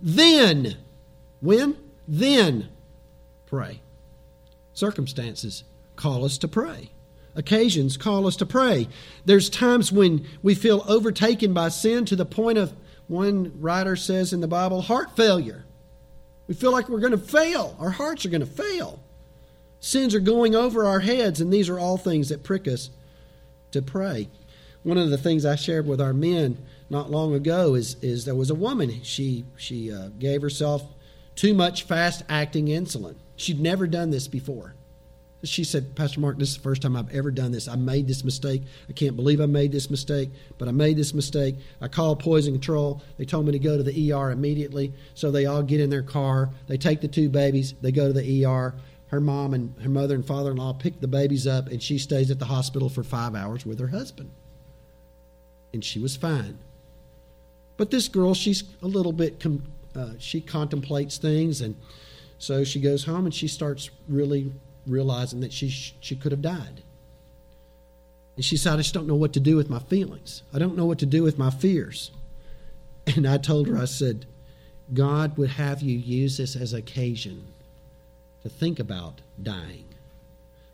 Then 0.01 0.77
when? 1.41 1.77
Then 2.07 2.69
pray. 3.47 3.81
Circumstances 4.75 5.65
call 5.97 6.25
us 6.25 6.39
to 6.39 6.49
pray. 6.49 6.91
Occasions 7.41 7.97
call 7.97 8.27
us 8.27 8.37
to 8.37 8.45
pray. 8.45 8.87
There's 9.25 9.49
times 9.49 9.91
when 9.91 10.27
we 10.43 10.55
feel 10.55 10.85
overtaken 10.87 11.55
by 11.55 11.71
sin 11.71 12.05
to 12.05 12.15
the 12.15 12.27
point 12.27 12.59
of, 12.59 12.75
one 13.09 13.59
writer 13.59 13.97
says 13.97 14.35
in 14.35 14.43
the 14.43 14.47
Bible, 14.47 14.83
heart 14.83 15.17
failure. 15.17 15.65
We 16.47 16.53
feel 16.53 16.71
like 16.71 16.91
we're 16.91 17.01
going 17.01 17.13
to 17.13 17.19
fail. 17.19 17.77
Our 17.81 17.89
hearts 17.89 18.27
are 18.27 18.29
going 18.29 18.43
to 18.43 18.47
fail. 18.47 19.03
Sins 19.81 20.15
are 20.15 20.21
going 20.21 20.55
over 20.55 20.85
our 20.85 21.01
heads, 21.01 21.41
and 21.41 21.51
these 21.51 21.71
are 21.71 21.79
all 21.79 21.97
things 21.97 22.29
that 22.29 22.43
prick 22.45 22.69
us 22.69 22.91
to 23.71 23.81
pray. 23.81 24.29
One 24.83 24.99
of 24.99 25.09
the 25.09 25.17
things 25.17 25.47
I 25.47 25.55
shared 25.57 25.87
with 25.87 26.01
our 26.01 26.13
men 26.13 26.59
not 26.91 27.11
long 27.11 27.33
ago 27.35 27.75
is, 27.75 27.97
is 28.03 28.27
there 28.27 28.35
was 28.35 28.51
a 28.51 28.55
woman. 28.55 29.03
She, 29.03 29.47
she 29.57 29.91
uh, 29.91 30.09
gave 30.19 30.43
herself 30.43 30.83
too 31.37 31.55
much 31.55 31.85
fast 31.85 32.23
acting 32.29 32.67
insulin. 32.67 33.15
She'd 33.35 33.61
never 33.61 33.87
done 33.87 34.11
this 34.11 34.29
before. 34.29 34.75
She 35.43 35.65
said, 35.65 35.95
Pastor 35.97 36.21
Mark, 36.21 36.39
this 36.39 36.51
is 36.51 36.57
the 36.57 36.63
first 36.63 36.83
time 36.83 36.97
I've 36.97 37.13
ever 37.15 37.31
done 37.31 37.51
this. 37.51 37.67
I 37.67 37.75
made 37.75 38.07
this 38.07 38.25
mistake. 38.25 38.63
I 38.89 38.93
can't 38.93 39.17
believe 39.17 39.41
I 39.41 39.47
made 39.47 39.73
this 39.73 39.89
mistake, 39.89 40.29
but 40.59 40.69
I 40.69 40.73
made 40.73 40.99
this 40.99 41.15
mistake. 41.15 41.57
I 41.81 41.89
called 41.89 42.21
poison 42.21 42.53
control. 42.53 43.03
They 43.17 43.25
told 43.25 43.47
me 43.47 43.53
to 43.53 43.59
go 43.59 43.79
to 43.79 43.83
the 43.83 44.13
ER 44.13 44.33
immediately. 44.33 44.93
So 45.15 45.31
they 45.31 45.47
all 45.47 45.63
get 45.63 45.81
in 45.81 45.89
their 45.89 46.03
car. 46.03 46.51
They 46.67 46.77
take 46.77 47.01
the 47.01 47.09
two 47.09 47.31
babies. 47.31 47.75
They 47.81 47.91
go 47.91 48.09
to 48.09 48.13
the 48.13 48.45
ER. 48.45 48.75
Her 49.07 49.21
mom 49.21 49.55
and 49.55 49.75
her 49.83 49.89
mother 49.89 50.15
and 50.15 50.27
father 50.27 50.51
in 50.51 50.59
law 50.59 50.75
pick 50.75 51.01
the 51.01 51.09
babies 51.09 51.47
up, 51.47 51.69
and 51.69 51.83
she 51.83 51.99
stays 51.99 52.31
at 52.31 52.39
the 52.39 52.45
hospital 52.45 52.89
for 52.89 53.03
five 53.03 53.35
hours 53.35 53.65
with 53.65 53.81
her 53.81 53.89
husband. 53.89 54.31
And 55.73 55.83
she 55.83 55.99
was 55.99 56.17
fine. 56.17 56.59
But 57.77 57.91
this 57.91 58.09
girl, 58.09 58.35
she's 58.35 58.65
a 58.83 58.87
little 58.87 59.13
bit 59.13 59.43
uh, 59.97 60.11
she 60.19 60.41
contemplates 60.41 61.19
things, 61.19 61.61
and 61.61 61.75
so 62.39 62.63
she 62.63 62.81
goes 62.81 63.05
home 63.05 63.25
and 63.25 63.35
she 63.35 63.49
starts 63.49 63.91
really 64.09 64.53
realizing 64.91 65.41
that 65.41 65.53
she 65.53 65.69
she 65.69 66.17
could 66.17 66.33
have 66.33 66.43
died. 66.43 66.83
And 68.37 68.45
she 68.45 68.57
said, 68.57 68.75
"I 68.75 68.77
just 68.79 68.95
don't 68.95 69.07
know 69.07 69.15
what 69.15 69.33
to 69.35 69.41
do 69.41 69.57
with 69.57 69.71
my 69.71 69.79
feelings. 69.79 70.43
I 70.53 70.59
don't 70.59 70.77
know 70.77 70.87
what 70.87 70.99
to 71.01 71.07
do 71.07 71.23
with 71.23 71.39
my 71.39 71.51
fears." 71.51 72.11
And 73.07 73.27
I 73.27 73.39
told 73.39 73.67
her, 73.67 73.79
I 73.79 73.87
said, 73.87 74.27
"God 74.93 75.37
would 75.37 75.51
have 75.51 75.83
you 75.83 75.99
use 75.99 76.37
this 76.37 76.57
as 76.57 76.73
occasion 76.73 77.45
to 78.43 78.49
think 78.49 78.79
about 78.79 79.21
dying." 79.43 79.85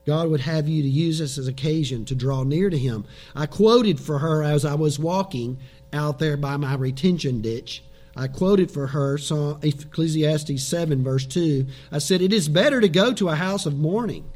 God 0.07 0.31
would 0.31 0.43
have 0.43 0.69
you 0.69 0.83
to 0.83 0.89
use 0.89 1.19
this 1.19 1.37
as 1.37 1.49
occasion 1.49 2.05
to 2.05 2.15
draw 2.15 2.45
near 2.45 2.71
to 2.71 2.79
Him. 2.79 3.05
I 3.35 3.47
quoted 3.47 3.99
for 3.99 4.21
her 4.21 4.43
as 4.43 4.65
I 4.65 4.75
was 4.75 4.99
walking 5.01 5.59
out 5.93 6.21
there 6.21 6.37
by 6.37 6.57
my 6.57 6.75
retention 6.75 7.41
ditch 7.41 7.83
I 8.17 8.29
quoted 8.29 8.71
for 8.71 8.89
her 8.89 9.19
Psalm, 9.19 9.61
Ecclesiastes 9.63 10.63
7, 10.63 11.05
verse 11.05 11.27
2. 11.27 11.67
I 11.93 11.99
said, 11.99 12.23
It 12.23 12.33
is 12.33 12.49
better 12.49 12.81
to 12.81 12.89
go 12.89 13.13
to 13.13 13.29
a 13.29 13.37
house 13.37 13.67
of 13.67 13.79
mourning 13.79 14.31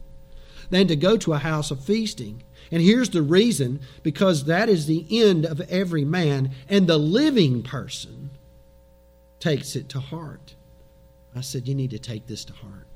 than 0.69 0.87
to 0.89 0.97
go 0.97 1.17
to 1.17 1.33
a 1.33 1.39
house 1.39 1.71
of 1.71 1.83
feasting. 1.83 2.43
And 2.71 2.83
here's 2.83 3.11
the 3.11 3.23
reason 3.23 3.81
because 4.03 4.45
that 4.45 4.69
is 4.69 4.87
the 4.87 5.07
end 5.11 5.47
of 5.47 5.61
every 5.63 6.05
man, 6.05 6.53
and 6.69 6.87
the 6.87 6.99
living 6.99 7.63
person 7.63 8.31
takes 9.41 9.75
it 9.75 9.89
to 9.89 10.01
heart. 10.01 10.55
I 11.35 11.41
said, 11.41 11.67
You 11.67 11.75
need 11.75 11.91
to 11.91 11.99
take 11.99 12.27
this 12.27 12.45
to 12.45 12.53
heart. 12.53 12.87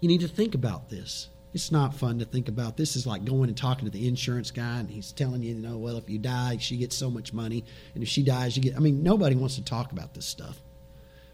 You 0.00 0.08
need 0.08 0.20
to 0.20 0.28
think 0.28 0.54
about 0.54 0.88
this. 0.88 1.28
It's 1.56 1.72
not 1.72 1.94
fun 1.94 2.18
to 2.18 2.26
think 2.26 2.48
about. 2.48 2.76
This 2.76 2.96
is 2.96 3.06
like 3.06 3.24
going 3.24 3.48
and 3.48 3.56
talking 3.56 3.86
to 3.86 3.90
the 3.90 4.06
insurance 4.06 4.50
guy, 4.50 4.78
and 4.78 4.90
he's 4.90 5.10
telling 5.10 5.42
you, 5.42 5.54
you 5.54 5.62
know, 5.62 5.78
well, 5.78 5.96
if 5.96 6.10
you 6.10 6.18
die, 6.18 6.58
she 6.60 6.76
gets 6.76 6.94
so 6.94 7.08
much 7.08 7.32
money, 7.32 7.64
and 7.94 8.02
if 8.02 8.10
she 8.10 8.22
dies, 8.22 8.58
you 8.58 8.62
get. 8.62 8.76
I 8.76 8.78
mean, 8.78 9.02
nobody 9.02 9.34
wants 9.36 9.54
to 9.54 9.64
talk 9.64 9.90
about 9.90 10.12
this 10.12 10.26
stuff. 10.26 10.60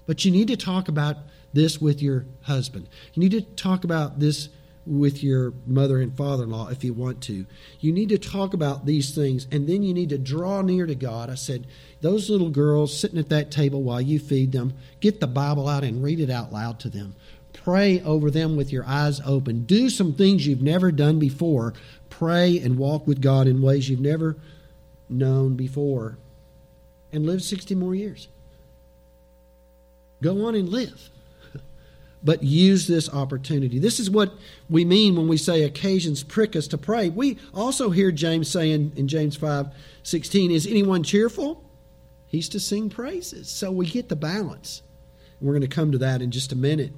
But 0.06 0.24
you 0.24 0.30
need 0.30 0.46
to 0.46 0.56
talk 0.56 0.86
about 0.86 1.16
this 1.52 1.80
with 1.80 2.00
your 2.00 2.24
husband. 2.42 2.88
You 3.14 3.20
need 3.20 3.32
to 3.32 3.40
talk 3.40 3.82
about 3.82 4.20
this 4.20 4.48
with 4.86 5.24
your 5.24 5.54
mother 5.66 6.00
and 6.00 6.16
father 6.16 6.44
in 6.44 6.50
law 6.50 6.68
if 6.68 6.84
you 6.84 6.92
want 6.92 7.20
to. 7.22 7.44
You 7.80 7.92
need 7.92 8.10
to 8.10 8.18
talk 8.18 8.54
about 8.54 8.86
these 8.86 9.16
things, 9.16 9.48
and 9.50 9.68
then 9.68 9.82
you 9.82 9.92
need 9.92 10.10
to 10.10 10.18
draw 10.18 10.62
near 10.62 10.86
to 10.86 10.94
God. 10.94 11.30
I 11.30 11.34
said, 11.34 11.66
those 12.00 12.30
little 12.30 12.50
girls 12.50 12.96
sitting 12.96 13.18
at 13.18 13.28
that 13.30 13.50
table 13.50 13.82
while 13.82 14.00
you 14.00 14.20
feed 14.20 14.52
them, 14.52 14.74
get 15.00 15.18
the 15.18 15.26
Bible 15.26 15.68
out 15.68 15.82
and 15.82 16.00
read 16.00 16.20
it 16.20 16.30
out 16.30 16.52
loud 16.52 16.78
to 16.78 16.88
them. 16.88 17.16
Pray 17.64 18.00
over 18.02 18.30
them 18.30 18.56
with 18.56 18.72
your 18.72 18.84
eyes 18.86 19.20
open. 19.24 19.62
Do 19.64 19.88
some 19.88 20.14
things 20.14 20.46
you've 20.46 20.62
never 20.62 20.90
done 20.90 21.18
before. 21.18 21.74
Pray 22.10 22.58
and 22.58 22.76
walk 22.76 23.06
with 23.06 23.22
God 23.22 23.46
in 23.46 23.62
ways 23.62 23.88
you've 23.88 24.00
never 24.00 24.36
known 25.08 25.54
before. 25.54 26.18
And 27.12 27.24
live 27.24 27.42
60 27.42 27.74
more 27.76 27.94
years. 27.94 28.26
Go 30.22 30.46
on 30.46 30.54
and 30.54 30.68
live. 30.68 31.10
But 32.24 32.44
use 32.44 32.86
this 32.86 33.12
opportunity. 33.12 33.80
This 33.80 33.98
is 33.98 34.08
what 34.08 34.32
we 34.70 34.84
mean 34.84 35.16
when 35.16 35.26
we 35.26 35.36
say 35.36 35.64
occasions 35.64 36.22
prick 36.22 36.54
us 36.54 36.68
to 36.68 36.78
pray. 36.78 37.08
We 37.08 37.36
also 37.52 37.90
hear 37.90 38.12
James 38.12 38.48
saying 38.48 38.92
in 38.94 39.08
James 39.08 39.34
5 39.34 39.66
16, 40.04 40.52
Is 40.52 40.64
anyone 40.64 41.02
cheerful? 41.02 41.64
He's 42.28 42.48
to 42.50 42.60
sing 42.60 42.90
praises. 42.90 43.48
So 43.48 43.72
we 43.72 43.86
get 43.86 44.08
the 44.08 44.14
balance. 44.14 44.82
We're 45.40 45.52
going 45.52 45.62
to 45.62 45.66
come 45.66 45.90
to 45.90 45.98
that 45.98 46.22
in 46.22 46.30
just 46.30 46.52
a 46.52 46.56
minute. 46.56 46.92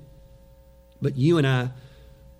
But 1.05 1.19
you 1.19 1.37
and 1.37 1.47
I, 1.47 1.69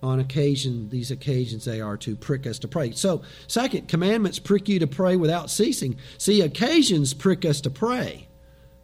on 0.03 0.21
occasion, 0.21 0.89
these 0.89 1.11
occasions, 1.11 1.67
they 1.67 1.83
are 1.83 1.99
to 1.99 2.17
prick 2.17 2.47
us 2.47 2.59
to 2.61 2.69
pray. 2.69 2.93
So, 2.93 3.21
second, 3.47 3.89
commandments 3.89 4.39
prick 4.39 4.71
you 4.71 4.79
to 4.79 4.87
pray 4.87 5.17
without 5.17 5.51
ceasing. 5.51 5.99
See, 6.17 6.41
occasions 6.41 7.13
prick 7.13 7.45
us 7.45 7.61
to 7.61 7.71
pray, 7.71 8.27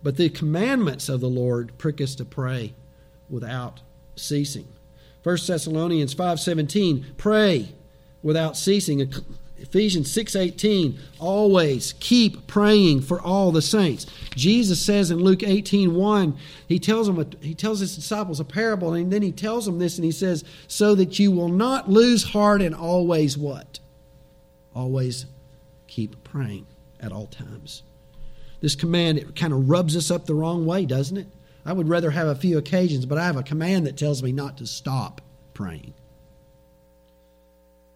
but 0.02 0.18
the 0.18 0.28
commandments 0.28 1.08
of 1.08 1.20
the 1.20 1.30
Lord 1.30 1.72
prick 1.78 2.02
us 2.02 2.14
to 2.16 2.26
pray 2.26 2.74
without 3.30 3.80
ceasing. 4.16 4.68
1 5.22 5.46
Thessalonians 5.46 6.14
5:17 6.14 7.16
pray 7.16 7.70
without 8.22 8.58
ceasing 8.58 9.10
Ephesians 9.60 10.10
6:18 10.10 10.98
always 11.18 11.92
keep 12.00 12.46
praying 12.46 13.02
for 13.02 13.20
all 13.20 13.52
the 13.52 13.60
saints. 13.60 14.06
Jesus 14.34 14.80
says 14.80 15.10
in 15.10 15.18
Luke 15.18 15.42
18:1 15.42 16.34
he 16.66 16.78
tells 16.78 17.06
them 17.06 17.24
he 17.40 17.54
tells 17.54 17.80
his 17.80 17.94
disciples 17.94 18.40
a 18.40 18.44
parable 18.44 18.94
and 18.94 19.12
then 19.12 19.22
he 19.22 19.32
tells 19.32 19.66
them 19.66 19.78
this 19.78 19.98
and 19.98 20.04
he 20.04 20.12
says 20.12 20.44
so 20.66 20.94
that 20.94 21.18
you 21.18 21.30
will 21.30 21.48
not 21.48 21.90
lose 21.90 22.24
heart 22.24 22.62
and 22.62 22.74
always 22.74 23.36
what? 23.36 23.80
Always 24.74 25.26
keep 25.86 26.24
praying 26.24 26.66
at 26.98 27.12
all 27.12 27.26
times. 27.26 27.82
This 28.60 28.74
command 28.74 29.18
it 29.18 29.36
kind 29.36 29.52
of 29.52 29.68
rubs 29.68 29.96
us 29.96 30.10
up 30.10 30.26
the 30.26 30.34
wrong 30.34 30.64
way, 30.64 30.86
doesn't 30.86 31.16
it? 31.16 31.28
I 31.66 31.74
would 31.74 31.88
rather 31.88 32.10
have 32.10 32.28
a 32.28 32.34
few 32.34 32.56
occasions, 32.56 33.04
but 33.04 33.18
I 33.18 33.26
have 33.26 33.36
a 33.36 33.42
command 33.42 33.86
that 33.86 33.98
tells 33.98 34.22
me 34.22 34.32
not 34.32 34.56
to 34.58 34.66
stop 34.66 35.20
praying. 35.52 35.92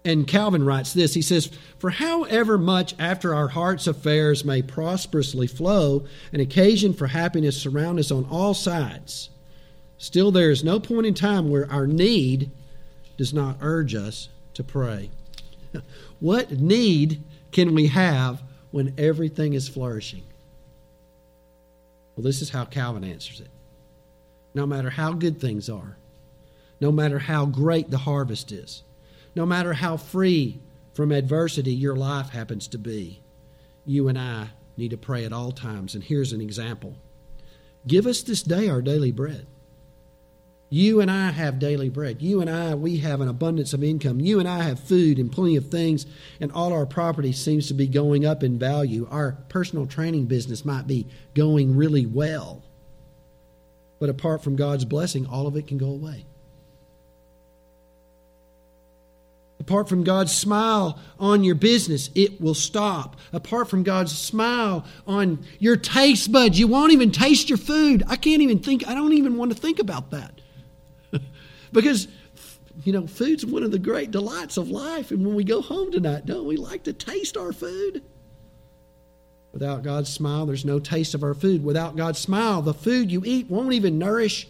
And 0.05 0.27
Calvin 0.27 0.65
writes 0.65 0.93
this 0.93 1.15
He 1.15 1.23
says, 1.23 1.51
For 1.79 1.91
however 1.91 2.59
much 2.59 2.95
after 2.99 3.35
our 3.35 3.49
heart's 3.49 3.87
affairs 3.87 4.45
may 4.45 4.61
prosperously 4.61 5.47
flow, 5.47 6.05
an 6.33 6.41
occasion 6.41 6.93
for 6.93 7.07
happiness 7.07 7.61
surround 7.61 7.99
us 7.99 8.11
on 8.11 8.27
all 8.31 8.55
sides, 8.55 9.31
still 9.97 10.31
there 10.31 10.51
is 10.51 10.63
no 10.63 10.79
point 10.79 11.07
in 11.07 11.15
time 11.15 11.51
where 11.51 11.71
our 11.71 11.87
need 11.87 12.51
does 13.17 13.33
not 13.33 13.57
urge 13.61 13.95
us 13.95 14.29
to 14.55 14.63
pray. 14.63 15.11
what 16.21 16.51
need 16.51 17.23
can 17.51 17.75
we 17.75 17.87
have 17.87 18.43
when 18.73 18.95
everything 18.99 19.55
is 19.55 19.69
flourishing? 19.69 20.25
Well, 22.15 22.25
this 22.25 22.43
is 22.43 22.51
how 22.51 22.65
Calvin 22.65 23.05
answers 23.05 23.41
it. 23.41 23.49
No 24.53 24.67
matter 24.67 24.91
how 24.91 25.13
good 25.13 25.41
things 25.41 25.69
are, 25.69 25.97
no 26.81 26.93
matter 26.93 27.19
how 27.19 27.47
great 27.47 27.91
the 27.91 27.99
harvest 27.99 28.53
is, 28.53 28.83
no 29.35 29.47
matter 29.47 29.73
how 29.73 29.97
free 29.97 30.61
from 30.93 31.13
adversity 31.13 31.73
your 31.73 31.97
life 31.97 32.31
happens 32.31 32.69
to 32.69 32.79
be, 32.79 33.21
you 33.85 34.09
and 34.09 34.19
I 34.19 34.51
need 34.77 34.91
to 34.91 34.97
pray 34.97 35.25
at 35.25 35.33
all 35.33 35.53
times. 35.53 35.95
And 35.95 36.05
here's 36.05 36.33
an 36.33 36.41
example 36.41 36.97
Give 37.87 38.07
us 38.07 38.23
this 38.23 38.43
day 38.43 38.69
our 38.69 38.81
daily 38.81 39.13
bread. 39.13 39.47
You 40.71 41.01
and 41.01 41.11
I 41.11 41.31
have 41.31 41.59
daily 41.59 41.89
bread. 41.89 42.21
You 42.21 42.41
and 42.41 42.51
I, 42.51 42.75
we 42.75 42.97
have 42.97 43.21
an 43.21 43.29
abundance 43.29 43.75
of 43.75 43.85
income. 43.85 44.19
You 44.19 44.41
and 44.41 44.49
I 44.49 44.63
have 44.63 44.81
food 44.81 45.19
and 45.19 45.31
plenty 45.31 45.57
of 45.57 45.69
things, 45.69 46.07
and 46.41 46.51
all 46.51 46.73
our 46.73 46.87
property 46.87 47.33
seems 47.33 47.69
to 47.69 47.75
be 47.75 47.87
going 47.87 48.25
up 48.25 48.43
in 48.43 48.59
value. 48.59 49.07
Our 49.11 49.33
personal 49.49 49.87
training 49.87 50.25
business 50.25 50.65
might 50.65 50.87
be 50.87 51.07
going 51.35 51.77
really 51.77 52.07
well. 52.07 52.65
But 54.01 54.09
apart 54.09 54.43
from 54.43 54.57
God's 54.57 54.85
blessing, 54.85 55.27
all 55.27 55.47
of 55.47 55.57
it 55.57 55.69
can 55.69 55.79
go 55.79 55.91
away. 55.91 56.25
Apart 59.65 59.89
from 59.89 60.05
God's 60.05 60.31
smile 60.31 60.99
on 61.19 61.43
your 61.43 61.55
business, 61.55 62.11
it 62.15 62.39
will 62.39 62.53
stop. 62.53 63.17
Apart 63.33 63.71
from 63.71 63.83
God's 63.83 64.17
smile 64.17 64.85
on 65.07 65.43
your 65.59 65.79
taste 65.79 66.31
buds, 66.31 66.59
you 66.59 66.69
won't 66.69 66.93
even 66.93 67.11
taste 67.11 67.49
your 67.49 67.57
food. 67.57 68.03
I 68.07 68.17
can't 68.17 68.43
even 68.43 68.59
think, 68.59 68.87
I 68.87 68.93
don't 68.93 69.15
even 69.15 69.39
want 69.39 69.55
to 69.55 69.59
think 69.59 69.79
about 69.79 70.11
that. 70.11 70.43
because, 71.73 72.09
you 72.83 72.93
know, 72.93 73.07
food's 73.07 73.47
one 73.47 73.63
of 73.63 73.71
the 73.71 73.79
great 73.79 74.11
delights 74.11 74.59
of 74.59 74.69
life. 74.69 75.11
And 75.11 75.25
when 75.25 75.35
we 75.35 75.45
go 75.45 75.63
home 75.63 75.91
tonight, 75.91 76.27
don't 76.27 76.45
we 76.45 76.59
like 76.59 76.83
to 76.83 76.93
taste 76.93 77.39
our 77.39 77.55
food? 77.55 78.03
Without 79.51 79.83
God's 79.83 80.13
smile, 80.13 80.45
there's 80.45 80.67
no 80.67 80.79
taste 80.79 81.15
of 81.15 81.23
our 81.23 81.33
food. 81.33 81.65
Without 81.65 81.97
God's 81.97 82.19
smile, 82.19 82.61
the 82.61 82.75
food 82.75 83.11
you 83.11 83.23
eat 83.25 83.49
won't 83.49 83.73
even 83.73 83.99
nourish 83.99 84.47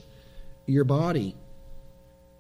your 0.66 0.83
body 0.83 1.37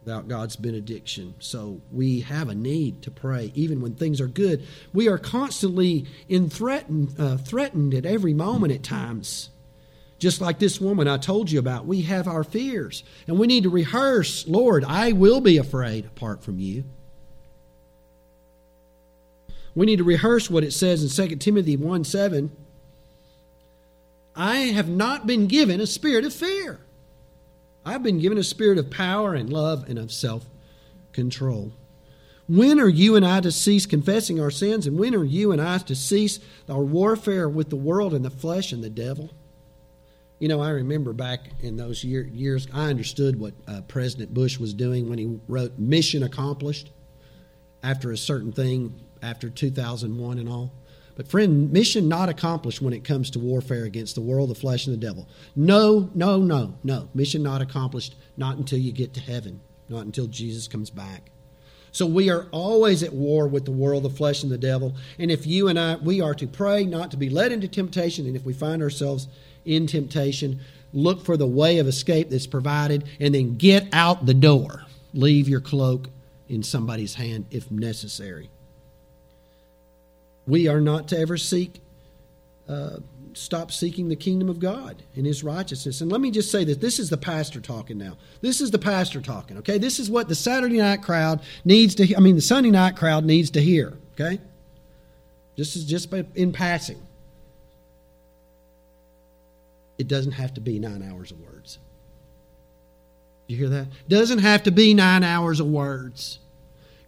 without 0.04 0.28
God's 0.28 0.56
benediction. 0.56 1.34
So 1.38 1.80
we 1.90 2.20
have 2.20 2.50
a 2.50 2.54
need 2.54 3.00
to 3.02 3.10
pray, 3.10 3.52
even 3.54 3.80
when 3.80 3.94
things 3.94 4.20
are 4.20 4.26
good. 4.26 4.66
We 4.92 5.08
are 5.08 5.16
constantly 5.16 6.06
in 6.28 6.50
threatened, 6.50 7.14
uh, 7.18 7.38
threatened 7.38 7.94
at 7.94 8.04
every 8.04 8.34
moment 8.34 8.72
at 8.72 8.82
times. 8.82 9.48
Just 10.18 10.40
like 10.40 10.58
this 10.58 10.80
woman 10.80 11.08
I 11.08 11.16
told 11.16 11.50
you 11.50 11.58
about, 11.58 11.86
we 11.86 12.02
have 12.02 12.28
our 12.28 12.44
fears, 12.44 13.02
and 13.26 13.38
we 13.38 13.46
need 13.46 13.62
to 13.62 13.70
rehearse 13.70 14.46
Lord, 14.46 14.84
I 14.84 15.12
will 15.12 15.40
be 15.40 15.56
afraid 15.56 16.04
apart 16.04 16.44
from 16.44 16.58
you. 16.58 16.84
We 19.74 19.86
need 19.86 19.96
to 19.96 20.04
rehearse 20.04 20.50
what 20.50 20.64
it 20.64 20.72
says 20.72 21.02
in 21.02 21.28
2 21.28 21.36
Timothy 21.36 21.76
1 21.76 22.04
7. 22.04 22.50
I 24.36 24.56
have 24.56 24.88
not 24.88 25.26
been 25.26 25.46
given 25.46 25.80
a 25.80 25.86
spirit 25.86 26.24
of 26.24 26.34
fear 26.34 26.80
I've 27.84 28.02
been 28.02 28.18
given 28.18 28.38
a 28.38 28.44
spirit 28.44 28.78
of 28.78 28.90
power 28.90 29.34
and 29.34 29.52
love 29.52 29.88
and 29.88 29.98
of 29.98 30.10
self 30.12 30.46
control. 31.12 31.72
When 32.46 32.78
are 32.78 32.88
you 32.88 33.16
and 33.16 33.24
I 33.24 33.40
to 33.40 33.50
cease 33.50 33.86
confessing 33.86 34.38
our 34.38 34.50
sins? 34.50 34.86
And 34.86 34.98
when 34.98 35.14
are 35.14 35.24
you 35.24 35.52
and 35.52 35.62
I 35.62 35.78
to 35.78 35.94
cease 35.94 36.40
our 36.68 36.82
warfare 36.82 37.48
with 37.48 37.70
the 37.70 37.76
world 37.76 38.12
and 38.12 38.24
the 38.24 38.30
flesh 38.30 38.72
and 38.72 38.84
the 38.84 38.90
devil? 38.90 39.30
You 40.40 40.48
know, 40.48 40.60
I 40.60 40.70
remember 40.70 41.14
back 41.14 41.48
in 41.60 41.76
those 41.76 42.04
year, 42.04 42.22
years, 42.22 42.68
I 42.74 42.90
understood 42.90 43.38
what 43.38 43.54
uh, 43.66 43.80
President 43.88 44.34
Bush 44.34 44.58
was 44.58 44.74
doing 44.74 45.08
when 45.08 45.18
he 45.18 45.40
wrote 45.48 45.78
Mission 45.78 46.22
Accomplished 46.22 46.90
after 47.82 48.10
a 48.10 48.16
certain 48.16 48.52
thing, 48.52 49.00
after 49.22 49.48
2001 49.48 50.38
and 50.38 50.48
all. 50.48 50.72
But, 51.16 51.28
friend, 51.28 51.70
mission 51.72 52.08
not 52.08 52.28
accomplished 52.28 52.82
when 52.82 52.92
it 52.92 53.04
comes 53.04 53.30
to 53.30 53.38
warfare 53.38 53.84
against 53.84 54.16
the 54.16 54.20
world, 54.20 54.50
the 54.50 54.54
flesh, 54.54 54.86
and 54.86 54.94
the 54.94 55.06
devil. 55.06 55.28
No, 55.54 56.10
no, 56.14 56.38
no, 56.38 56.74
no. 56.82 57.08
Mission 57.14 57.42
not 57.42 57.62
accomplished, 57.62 58.16
not 58.36 58.56
until 58.56 58.78
you 58.78 58.90
get 58.90 59.14
to 59.14 59.20
heaven, 59.20 59.60
not 59.88 60.06
until 60.06 60.26
Jesus 60.26 60.66
comes 60.66 60.90
back. 60.90 61.30
So 61.92 62.06
we 62.06 62.28
are 62.28 62.48
always 62.50 63.04
at 63.04 63.12
war 63.12 63.46
with 63.46 63.64
the 63.64 63.70
world, 63.70 64.02
the 64.02 64.10
flesh, 64.10 64.42
and 64.42 64.50
the 64.50 64.58
devil. 64.58 64.96
And 65.20 65.30
if 65.30 65.46
you 65.46 65.68
and 65.68 65.78
I, 65.78 65.94
we 65.94 66.20
are 66.20 66.34
to 66.34 66.46
pray 66.48 66.84
not 66.84 67.12
to 67.12 67.16
be 67.16 67.30
led 67.30 67.52
into 67.52 67.68
temptation. 67.68 68.26
And 68.26 68.34
if 68.34 68.44
we 68.44 68.52
find 68.52 68.82
ourselves 68.82 69.28
in 69.64 69.86
temptation, 69.86 70.58
look 70.92 71.24
for 71.24 71.36
the 71.36 71.46
way 71.46 71.78
of 71.78 71.86
escape 71.86 72.30
that's 72.30 72.48
provided 72.48 73.04
and 73.20 73.32
then 73.32 73.56
get 73.56 73.86
out 73.92 74.26
the 74.26 74.34
door. 74.34 74.82
Leave 75.12 75.48
your 75.48 75.60
cloak 75.60 76.08
in 76.48 76.64
somebody's 76.64 77.14
hand 77.14 77.46
if 77.52 77.70
necessary. 77.70 78.50
We 80.46 80.68
are 80.68 80.80
not 80.80 81.08
to 81.08 81.18
ever 81.18 81.36
seek, 81.36 81.80
uh, 82.68 82.98
stop 83.32 83.72
seeking 83.72 84.08
the 84.08 84.16
kingdom 84.16 84.48
of 84.48 84.60
God 84.60 85.02
and 85.16 85.26
his 85.26 85.42
righteousness. 85.42 86.00
And 86.00 86.10
let 86.10 86.20
me 86.20 86.30
just 86.30 86.50
say 86.50 86.64
that 86.64 86.80
this 86.80 86.98
is 86.98 87.10
the 87.10 87.16
pastor 87.16 87.60
talking 87.60 87.98
now. 87.98 88.16
This 88.40 88.60
is 88.60 88.70
the 88.70 88.78
pastor 88.78 89.20
talking, 89.20 89.58
okay? 89.58 89.78
This 89.78 89.98
is 89.98 90.10
what 90.10 90.28
the 90.28 90.34
Saturday 90.34 90.78
night 90.78 91.02
crowd 91.02 91.40
needs 91.64 91.94
to, 91.96 92.14
I 92.14 92.20
mean, 92.20 92.36
the 92.36 92.42
Sunday 92.42 92.70
night 92.70 92.96
crowd 92.96 93.24
needs 93.24 93.50
to 93.52 93.60
hear, 93.60 93.94
okay? 94.12 94.40
This 95.56 95.76
is 95.76 95.84
just 95.84 96.12
in 96.34 96.52
passing. 96.52 97.00
It 99.98 100.08
doesn't 100.08 100.32
have 100.32 100.54
to 100.54 100.60
be 100.60 100.78
nine 100.78 101.02
hours 101.02 101.30
of 101.30 101.40
words. 101.40 101.78
You 103.46 103.56
hear 103.56 103.68
that? 103.68 103.86
Doesn't 104.08 104.38
have 104.38 104.64
to 104.64 104.70
be 104.70 104.94
nine 104.94 105.22
hours 105.22 105.60
of 105.60 105.66
words. 105.66 106.38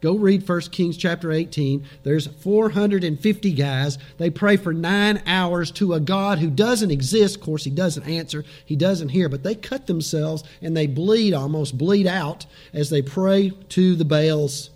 Go 0.07 0.14
read 0.14 0.49
1 0.49 0.61
Kings 0.71 0.97
chapter 0.97 1.33
18. 1.33 1.85
There's 2.05 2.29
450 2.29 3.53
guys. 3.55 3.99
They 4.19 4.31
pray 4.31 4.57
for 4.57 4.73
nine 4.73 5.21
hours 5.27 5.73
to 5.73 5.95
a 5.95 5.99
God 5.99 6.38
who 6.38 6.49
doesn't 6.49 6.92
exist. 6.92 7.35
Of 7.35 7.42
course, 7.42 7.64
he 7.64 7.73
doesn't 7.73 8.05
answer, 8.05 8.45
he 8.64 8.77
doesn't 8.77 9.09
hear, 9.09 9.29
but 9.29 9.42
they 9.42 9.57
cut 9.57 9.88
themselves 9.88 10.45
and 10.62 10.77
they 10.77 10.87
bleed, 10.87 11.35
almost 11.35 11.77
bleed 11.77 12.07
out, 12.07 12.47
as 12.73 12.88
they 12.88 13.03
pray 13.03 13.51
to 13.71 13.97
the 13.97 14.05
Baals. 14.05 14.71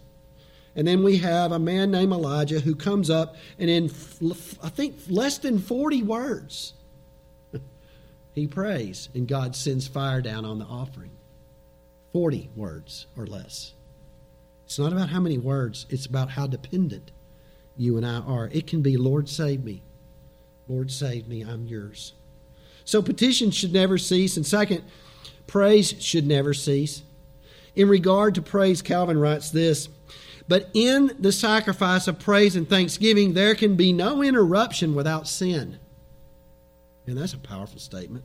And 0.74 0.88
then 0.88 1.04
we 1.04 1.18
have 1.18 1.52
a 1.52 1.60
man 1.60 1.92
named 1.92 2.12
Elijah 2.12 2.58
who 2.58 2.74
comes 2.74 3.08
up 3.08 3.36
and 3.56 3.70
in, 3.70 3.84
I 4.60 4.68
think, 4.68 4.96
less 5.08 5.38
than 5.38 5.60
40 5.60 6.02
words, 6.02 6.74
he 8.34 8.48
prays 8.48 9.08
and 9.14 9.28
God 9.28 9.54
sends 9.54 9.86
fire 9.86 10.22
down 10.22 10.44
on 10.44 10.58
the 10.58 10.64
offering. 10.64 11.12
40 12.12 12.50
words 12.56 13.06
or 13.16 13.28
less. 13.28 13.74
It's 14.70 14.78
not 14.78 14.92
about 14.92 15.08
how 15.08 15.18
many 15.18 15.36
words, 15.36 15.84
it's 15.90 16.06
about 16.06 16.30
how 16.30 16.46
dependent 16.46 17.10
you 17.76 17.96
and 17.96 18.06
I 18.06 18.18
are. 18.18 18.48
It 18.52 18.68
can 18.68 18.82
be, 18.82 18.96
Lord, 18.96 19.28
save 19.28 19.64
me. 19.64 19.82
Lord, 20.68 20.92
save 20.92 21.26
me. 21.26 21.40
I'm 21.40 21.66
yours. 21.66 22.12
So 22.84 23.02
petitions 23.02 23.56
should 23.56 23.72
never 23.72 23.98
cease. 23.98 24.36
And 24.36 24.46
second, 24.46 24.84
praise 25.48 26.00
should 26.00 26.24
never 26.24 26.54
cease. 26.54 27.02
In 27.74 27.88
regard 27.88 28.36
to 28.36 28.42
praise, 28.42 28.80
Calvin 28.80 29.18
writes 29.18 29.50
this 29.50 29.88
But 30.46 30.70
in 30.72 31.16
the 31.18 31.32
sacrifice 31.32 32.06
of 32.06 32.20
praise 32.20 32.54
and 32.54 32.68
thanksgiving, 32.68 33.34
there 33.34 33.56
can 33.56 33.74
be 33.74 33.92
no 33.92 34.22
interruption 34.22 34.94
without 34.94 35.26
sin. 35.26 35.80
And 37.08 37.18
that's 37.18 37.34
a 37.34 37.38
powerful 37.38 37.80
statement. 37.80 38.24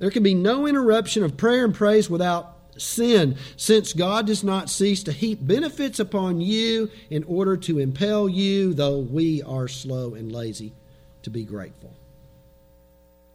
There 0.00 0.10
can 0.10 0.24
be 0.24 0.34
no 0.34 0.66
interruption 0.66 1.22
of 1.22 1.36
prayer 1.36 1.64
and 1.64 1.72
praise 1.72 2.10
without 2.10 2.56
sin, 2.76 3.36
since 3.56 3.92
God 3.92 4.26
does 4.26 4.42
not 4.42 4.70
cease 4.70 5.02
to 5.04 5.12
heap 5.12 5.38
benefits 5.42 5.98
upon 5.98 6.40
you 6.40 6.90
in 7.10 7.24
order 7.24 7.56
to 7.58 7.78
impel 7.78 8.28
you, 8.28 8.74
though 8.74 8.98
we 8.98 9.42
are 9.42 9.68
slow 9.68 10.14
and 10.14 10.32
lazy, 10.32 10.72
to 11.22 11.30
be 11.30 11.44
grateful. 11.44 11.92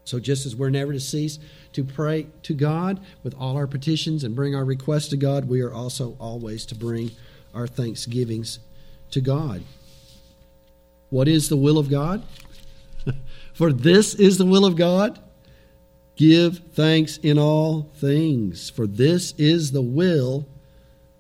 So, 0.06 0.20
just 0.20 0.46
as 0.46 0.56
we're 0.56 0.70
never 0.70 0.94
to 0.94 1.00
cease 1.00 1.38
to 1.74 1.84
pray 1.84 2.28
to 2.44 2.54
God 2.54 3.02
with 3.24 3.36
all 3.36 3.58
our 3.58 3.68
petitions 3.68 4.24
and 4.24 4.36
bring 4.36 4.56
our 4.56 4.64
requests 4.64 5.10
to 5.10 5.18
God, 5.18 5.50
we 5.50 5.62
are 5.62 5.74
also 5.74 6.16
always 6.20 6.66
to 6.68 6.76
bring 6.76 7.12
our 7.54 7.68
thanksgivings 7.68 8.60
to 9.12 9.20
God. 9.20 9.64
What 11.10 11.28
is 11.28 11.50
the 11.50 11.58
will 11.58 11.78
of 11.78 11.90
God? 11.90 12.24
For 13.54 13.74
this 13.74 14.14
is 14.14 14.38
the 14.38 14.46
will 14.46 14.66
of 14.66 14.76
God 14.76 15.20
Give 16.18 16.60
thanks 16.74 17.18
in 17.18 17.38
all 17.38 17.90
things, 17.96 18.70
for 18.72 18.88
this 18.88 19.34
is 19.38 19.72
the 19.72 19.82
will 19.82 20.48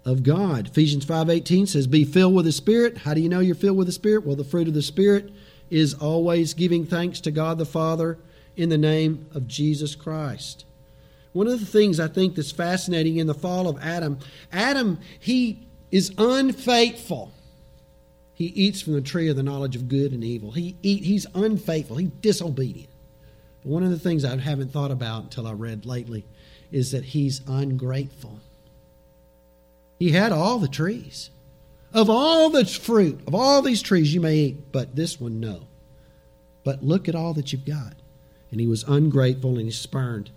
of 0.03 0.23
God. 0.23 0.67
Ephesians 0.67 1.05
5:18 1.05 1.67
says, 1.67 1.85
"Be 1.85 2.03
filled 2.03 2.33
with 2.33 2.45
the 2.45 2.51
Spirit." 2.51 2.99
How 2.99 3.13
do 3.13 3.21
you 3.21 3.29
know 3.29 3.39
you're 3.39 3.55
filled 3.55 3.77
with 3.77 3.87
the 3.87 3.93
Spirit? 3.93 4.25
Well, 4.25 4.35
the 4.35 4.43
fruit 4.43 4.67
of 4.67 4.73
the 4.73 4.81
Spirit 4.81 5.31
is 5.69 5.93
always 5.93 6.53
giving 6.53 6.85
thanks 6.85 7.21
to 7.21 7.31
God 7.31 7.57
the 7.59 7.65
Father 7.65 8.17
in 8.55 8.69
the 8.69 8.77
name 8.77 9.27
of 9.33 9.47
Jesus 9.47 9.93
Christ. 9.93 10.65
One 11.31 11.47
of 11.47 11.59
the 11.59 11.65
things 11.65 11.99
I 11.99 12.07
think 12.07 12.33
that's 12.33 12.51
fascinating 12.51 13.17
in 13.17 13.27
the 13.27 13.35
fall 13.35 13.67
of 13.67 13.77
Adam, 13.79 14.17
Adam, 14.51 14.97
he 15.19 15.59
is 15.91 16.11
unfaithful. 16.17 17.31
He 18.33 18.45
eats 18.45 18.81
from 18.81 18.93
the 18.93 19.01
tree 19.01 19.27
of 19.27 19.35
the 19.35 19.43
knowledge 19.43 19.75
of 19.75 19.89
good 19.89 20.11
and 20.11 20.23
evil. 20.23 20.51
He 20.51 20.75
eat, 20.81 21.03
he's 21.03 21.27
unfaithful. 21.35 21.97
He's 21.97 22.09
disobedient. 22.21 22.89
One 23.67 23.83
of 23.83 23.89
the 23.89 23.99
things 23.99 24.23
I 24.23 24.37
haven't 24.37 24.71
thought 24.71 24.91
about 24.91 25.23
until 25.23 25.45
I 25.45 25.51
read 25.51 25.85
lately 25.85 26.23
is 26.71 26.91
that 26.91 27.03
he's 27.03 27.41
ungrateful. 27.45 28.39
He 29.99 30.11
had 30.11 30.31
all 30.31 30.57
the 30.57 30.69
trees. 30.69 31.31
Of 31.93 32.09
all 32.09 32.49
the 32.49 32.63
fruit, 32.63 33.19
of 33.27 33.35
all 33.35 33.61
these 33.61 33.81
trees 33.81 34.13
you 34.13 34.21
may 34.21 34.35
eat, 34.37 34.71
but 34.71 34.95
this 34.95 35.19
one 35.19 35.41
no. 35.41 35.67
But 36.63 36.81
look 36.81 37.09
at 37.09 37.15
all 37.15 37.33
that 37.33 37.51
you've 37.51 37.65
got. 37.65 37.95
And 38.51 38.61
he 38.61 38.67
was 38.67 38.85
ungrateful 38.87 39.57
and 39.57 39.65
he 39.65 39.71
spurned 39.71 40.29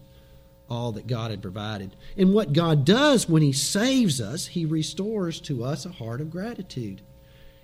all 0.68 0.90
that 0.92 1.06
God 1.06 1.30
had 1.30 1.40
provided. 1.40 1.94
And 2.16 2.34
what 2.34 2.52
God 2.52 2.84
does 2.84 3.28
when 3.28 3.42
he 3.42 3.52
saves 3.52 4.20
us, 4.20 4.48
he 4.48 4.64
restores 4.64 5.40
to 5.42 5.62
us 5.62 5.86
a 5.86 5.90
heart 5.90 6.20
of 6.20 6.32
gratitude. 6.32 7.00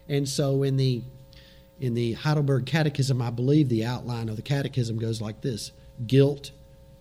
And 0.09 0.29
so 0.29 0.63
in 0.63 0.77
the 0.77 1.03
in 1.81 1.95
the 1.95 2.13
Heidelberg 2.15 2.67
Catechism, 2.67 3.21
I 3.21 3.31
believe 3.31 3.69
the 3.69 3.85
outline 3.85 4.29
of 4.29 4.37
the 4.37 4.43
catechism 4.43 4.99
goes 4.99 5.21
like 5.21 5.41
this 5.41 5.73
guilt, 6.07 6.51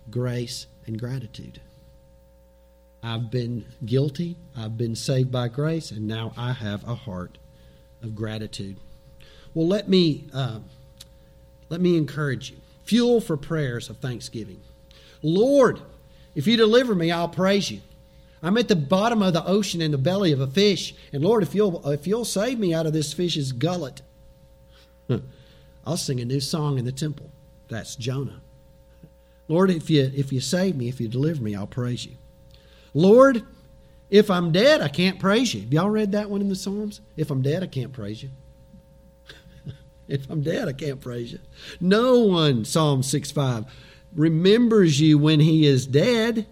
grace, 0.09 0.67
and 0.85 0.99
gratitude. 0.99 1.61
I've 3.01 3.29
been 3.29 3.65
guilty, 3.85 4.35
I've 4.55 4.77
been 4.77 4.95
saved 4.95 5.31
by 5.31 5.47
grace, 5.47 5.91
and 5.91 6.07
now 6.07 6.33
I 6.35 6.53
have 6.53 6.87
a 6.87 6.95
heart 6.95 7.37
of 8.01 8.15
gratitude. 8.15 8.77
Well, 9.53 9.67
let 9.67 9.87
me 9.87 10.25
uh, 10.33 10.59
let 11.69 11.81
me 11.81 11.97
encourage 11.97 12.51
you. 12.51 12.57
Fuel 12.83 13.21
for 13.21 13.37
prayers 13.37 13.89
of 13.89 13.97
thanksgiving. 13.97 14.61
Lord, 15.21 15.81
if 16.35 16.45
you 16.45 16.57
deliver 16.57 16.93
me, 16.93 17.11
I'll 17.11 17.29
praise 17.29 17.71
you. 17.71 17.81
I'm 18.43 18.57
at 18.57 18.67
the 18.67 18.75
bottom 18.75 19.23
of 19.23 19.33
the 19.33 19.45
ocean 19.45 19.81
in 19.81 19.91
the 19.91 19.97
belly 19.97 20.31
of 20.31 20.39
a 20.39 20.47
fish. 20.47 20.93
And 21.11 21.23
Lord, 21.23 21.41
if 21.41 21.55
you'll, 21.55 21.89
if 21.89 22.05
you'll 22.05 22.25
save 22.25 22.59
me 22.59 22.73
out 22.73 22.85
of 22.85 22.93
this 22.93 23.11
fish's 23.13 23.51
gullet, 23.51 24.01
I'll 25.85 25.97
sing 25.97 26.19
a 26.19 26.25
new 26.25 26.39
song 26.39 26.77
in 26.77 26.85
the 26.85 26.91
temple. 26.91 27.29
That's 27.67 27.95
Jonah. 27.95 28.41
Lord, 29.47 29.69
if 29.69 29.89
you, 29.89 30.11
if 30.15 30.33
you 30.33 30.41
save 30.41 30.75
me, 30.75 30.89
if 30.89 30.99
you 30.99 31.07
deliver 31.07 31.43
me, 31.43 31.55
I'll 31.55 31.67
praise 31.67 32.05
you. 32.05 32.15
Lord, 32.93 33.43
if 34.09 34.31
I'm 34.31 34.51
dead, 34.51 34.81
I 34.81 34.87
can't 34.87 35.19
praise 35.19 35.53
you. 35.53 35.61
Have 35.61 35.73
y'all 35.73 35.89
read 35.89 36.13
that 36.13 36.29
one 36.29 36.41
in 36.41 36.49
the 36.49 36.55
Psalms? 36.55 37.01
If 37.15 37.29
I'm 37.29 37.41
dead, 37.41 37.61
I 37.61 37.67
can't 37.67 37.93
praise 37.93 38.23
you. 38.23 38.29
if 40.07 40.29
I'm 40.29 40.41
dead, 40.41 40.67
I 40.67 40.73
can't 40.73 41.01
praise 41.01 41.31
you. 41.31 41.39
No 41.79 42.19
one, 42.21 42.65
Psalm 42.65 43.03
6 43.03 43.31
5, 43.31 43.65
remembers 44.15 44.99
you 44.99 45.17
when 45.17 45.39
he 45.39 45.67
is 45.67 45.85
dead. 45.85 46.47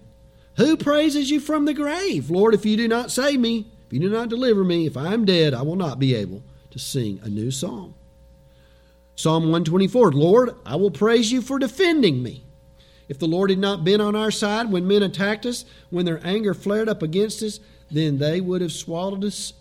Who 0.57 0.77
praises 0.77 1.31
you 1.31 1.39
from 1.39 1.65
the 1.65 1.73
grave? 1.73 2.29
Lord, 2.29 2.53
if 2.53 2.65
you 2.65 2.77
do 2.77 2.87
not 2.87 3.09
save 3.09 3.39
me, 3.39 3.65
if 3.87 3.93
you 3.93 3.99
do 3.99 4.09
not 4.09 4.29
deliver 4.29 4.63
me, 4.63 4.85
if 4.85 4.95
I 4.95 5.13
am 5.13 5.25
dead, 5.25 5.55
I 5.55 5.63
will 5.63 5.75
not 5.75 5.97
be 5.97 6.13
able 6.13 6.43
to 6.71 6.79
sing 6.79 7.19
a 7.23 7.29
new 7.29 7.49
song. 7.49 7.95
Psalm 9.15 9.43
124 9.43 10.11
Lord, 10.11 10.55
I 10.65 10.75
will 10.75 10.91
praise 10.91 11.31
you 11.31 11.41
for 11.41 11.59
defending 11.59 12.23
me. 12.23 12.43
If 13.07 13.19
the 13.19 13.27
Lord 13.27 13.49
had 13.49 13.59
not 13.59 13.83
been 13.83 14.01
on 14.01 14.15
our 14.15 14.31
side 14.31 14.71
when 14.71 14.87
men 14.87 15.03
attacked 15.03 15.45
us, 15.45 15.65
when 15.89 16.05
their 16.05 16.25
anger 16.25 16.53
flared 16.53 16.89
up 16.89 17.03
against 17.03 17.43
us, 17.43 17.59
then 17.91 18.17
they 18.17 18.41
would 18.41 18.61
have 18.61 18.71
swallowed 18.71 19.23
us. 19.23 19.53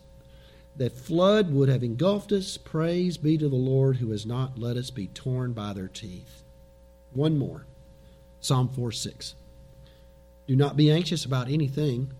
That 0.76 0.96
flood 0.96 1.52
would 1.52 1.68
have 1.68 1.82
engulfed 1.82 2.32
us. 2.32 2.56
Praise 2.56 3.18
be 3.18 3.36
to 3.36 3.48
the 3.48 3.56
Lord 3.56 3.96
who 3.96 4.10
has 4.10 4.24
not 4.24 4.58
let 4.58 4.78
us 4.78 4.90
be 4.90 5.08
torn 5.08 5.52
by 5.52 5.74
their 5.74 5.88
teeth. 5.88 6.42
One 7.12 7.36
more 7.36 7.66
Psalm 8.40 8.68
4 8.68 8.90
6. 8.90 9.34
Do 10.46 10.56
not 10.56 10.76
be 10.76 10.90
anxious 10.90 11.24
about 11.24 11.50
anything, 11.50 12.10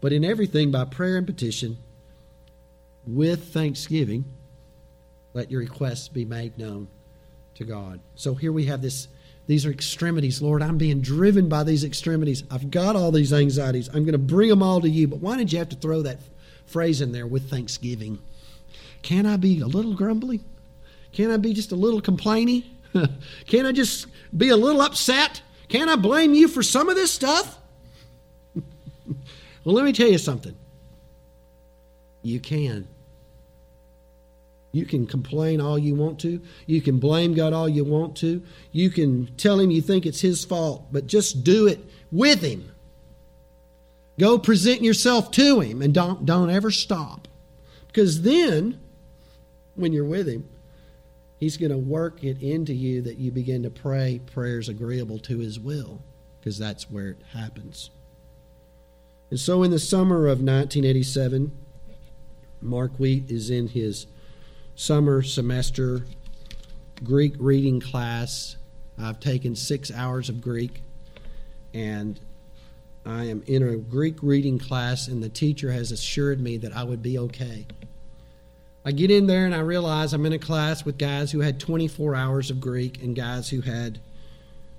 but 0.00 0.12
in 0.12 0.24
everything 0.24 0.70
by 0.70 0.84
prayer 0.84 1.16
and 1.16 1.26
petition, 1.26 1.78
with 3.06 3.52
thanksgiving, 3.52 4.24
let 5.32 5.50
your 5.50 5.60
requests 5.60 6.08
be 6.08 6.24
made 6.24 6.58
known 6.58 6.88
to 7.54 7.64
God. 7.64 8.00
So 8.14 8.34
here 8.34 8.52
we 8.52 8.66
have 8.66 8.82
this. 8.82 9.08
These 9.46 9.66
are 9.66 9.70
extremities. 9.70 10.40
Lord, 10.40 10.62
I'm 10.62 10.78
being 10.78 11.00
driven 11.00 11.48
by 11.48 11.64
these 11.64 11.84
extremities. 11.84 12.44
I've 12.50 12.70
got 12.70 12.96
all 12.96 13.10
these 13.10 13.32
anxieties. 13.32 13.88
I'm 13.88 14.04
going 14.04 14.12
to 14.12 14.18
bring 14.18 14.48
them 14.48 14.62
all 14.62 14.80
to 14.80 14.88
you. 14.88 15.08
But 15.08 15.20
why 15.20 15.36
did 15.36 15.52
you 15.52 15.58
have 15.58 15.68
to 15.70 15.76
throw 15.76 16.02
that 16.02 16.18
phrase 16.66 17.00
in 17.00 17.12
there 17.12 17.26
with 17.26 17.50
thanksgiving? 17.50 18.18
Can 19.02 19.26
I 19.26 19.36
be 19.36 19.60
a 19.60 19.66
little 19.66 19.94
grumbly? 19.94 20.40
Can 21.12 21.30
I 21.30 21.36
be 21.36 21.52
just 21.52 21.72
a 21.72 21.76
little 21.76 22.00
complaining? 22.00 22.64
Can 23.46 23.66
I 23.66 23.72
just 23.72 24.06
be 24.36 24.50
a 24.50 24.56
little 24.56 24.80
upset? 24.80 25.42
Can 25.68 25.88
I 25.88 25.96
blame 25.96 26.34
you 26.34 26.48
for 26.48 26.62
some 26.62 26.88
of 26.88 26.96
this 26.96 27.12
stuff? 27.12 27.58
well, 29.64 29.74
let 29.74 29.84
me 29.84 29.92
tell 29.92 30.08
you 30.08 30.18
something. 30.18 30.56
You 32.22 32.40
can. 32.40 32.86
You 34.72 34.86
can 34.86 35.06
complain 35.06 35.60
all 35.60 35.78
you 35.78 35.94
want 35.94 36.20
to. 36.20 36.40
You 36.66 36.80
can 36.80 36.98
blame 36.98 37.34
God 37.34 37.52
all 37.52 37.68
you 37.68 37.84
want 37.84 38.16
to. 38.18 38.42
You 38.70 38.90
can 38.90 39.34
tell 39.36 39.58
Him 39.58 39.70
you 39.70 39.82
think 39.82 40.06
it's 40.06 40.20
His 40.20 40.44
fault, 40.44 40.86
but 40.92 41.06
just 41.06 41.42
do 41.42 41.66
it 41.66 41.80
with 42.12 42.42
Him. 42.42 42.70
Go 44.18 44.38
present 44.38 44.82
yourself 44.82 45.30
to 45.32 45.60
Him 45.60 45.82
and 45.82 45.92
don't, 45.92 46.24
don't 46.24 46.50
ever 46.50 46.70
stop. 46.70 47.26
Because 47.88 48.22
then, 48.22 48.78
when 49.74 49.92
you're 49.92 50.04
with 50.04 50.28
Him, 50.28 50.48
He's 51.38 51.56
going 51.56 51.72
to 51.72 51.78
work 51.78 52.22
it 52.22 52.40
into 52.42 52.74
you 52.74 53.02
that 53.02 53.18
you 53.18 53.30
begin 53.32 53.62
to 53.64 53.70
pray 53.70 54.20
prayers 54.32 54.68
agreeable 54.68 55.18
to 55.20 55.38
His 55.38 55.58
will, 55.58 56.00
because 56.38 56.58
that's 56.58 56.90
where 56.90 57.08
it 57.08 57.22
happens. 57.32 57.90
And 59.30 59.38
so 59.38 59.62
in 59.62 59.70
the 59.70 59.78
summer 59.78 60.26
of 60.26 60.40
1987, 60.40 61.52
Mark 62.60 62.98
Wheat 62.98 63.30
is 63.30 63.48
in 63.48 63.68
his 63.68 64.06
summer 64.80 65.20
semester 65.20 66.06
Greek 67.04 67.34
reading 67.38 67.80
class. 67.80 68.56
I've 68.98 69.20
taken 69.20 69.54
six 69.54 69.92
hours 69.92 70.30
of 70.30 70.40
Greek, 70.40 70.80
and 71.74 72.18
I 73.04 73.26
am 73.26 73.42
in 73.46 73.62
a 73.62 73.76
Greek 73.76 74.22
reading 74.22 74.58
class, 74.58 75.06
and 75.06 75.22
the 75.22 75.28
teacher 75.28 75.70
has 75.70 75.92
assured 75.92 76.40
me 76.40 76.56
that 76.56 76.74
I 76.74 76.84
would 76.84 77.02
be 77.02 77.18
okay. 77.18 77.66
I 78.82 78.92
get 78.92 79.10
in 79.10 79.26
there 79.26 79.44
and 79.44 79.54
I 79.54 79.60
realize 79.60 80.14
I'm 80.14 80.24
in 80.24 80.32
a 80.32 80.38
class 80.38 80.82
with 80.82 80.96
guys 80.96 81.30
who 81.30 81.40
had 81.40 81.60
24 81.60 82.14
hours 82.14 82.50
of 82.50 82.58
Greek 82.58 83.02
and 83.02 83.14
guys 83.14 83.50
who 83.50 83.60
had 83.60 84.00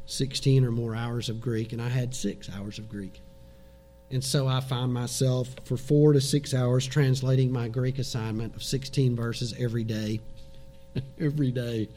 16 0.08 0.66
or 0.66 0.72
more 0.72 0.96
hours 0.96 1.30
of 1.30 1.40
Greek, 1.40 1.74
and 1.74 1.82
I 1.82 1.90
had 1.90 2.16
six 2.16 2.50
hours 2.50 2.80
of 2.80 2.90
Greek. 2.90 3.22
And 4.12 4.24
so 4.24 4.48
I 4.48 4.60
find 4.60 4.94
myself 4.94 5.56
for 5.64 5.78
four 5.78 6.12
to 6.14 6.20
six 6.20 6.54
hours 6.54 6.86
translating 6.86 7.52
my 7.52 7.70
Greek 7.70 7.98
assignment 7.98 8.56
of 8.56 8.64
16 8.64 9.16
verses 9.16 9.54
every 9.58 9.86
day. 9.86 10.20
every 11.20 11.52
day. 11.52 11.88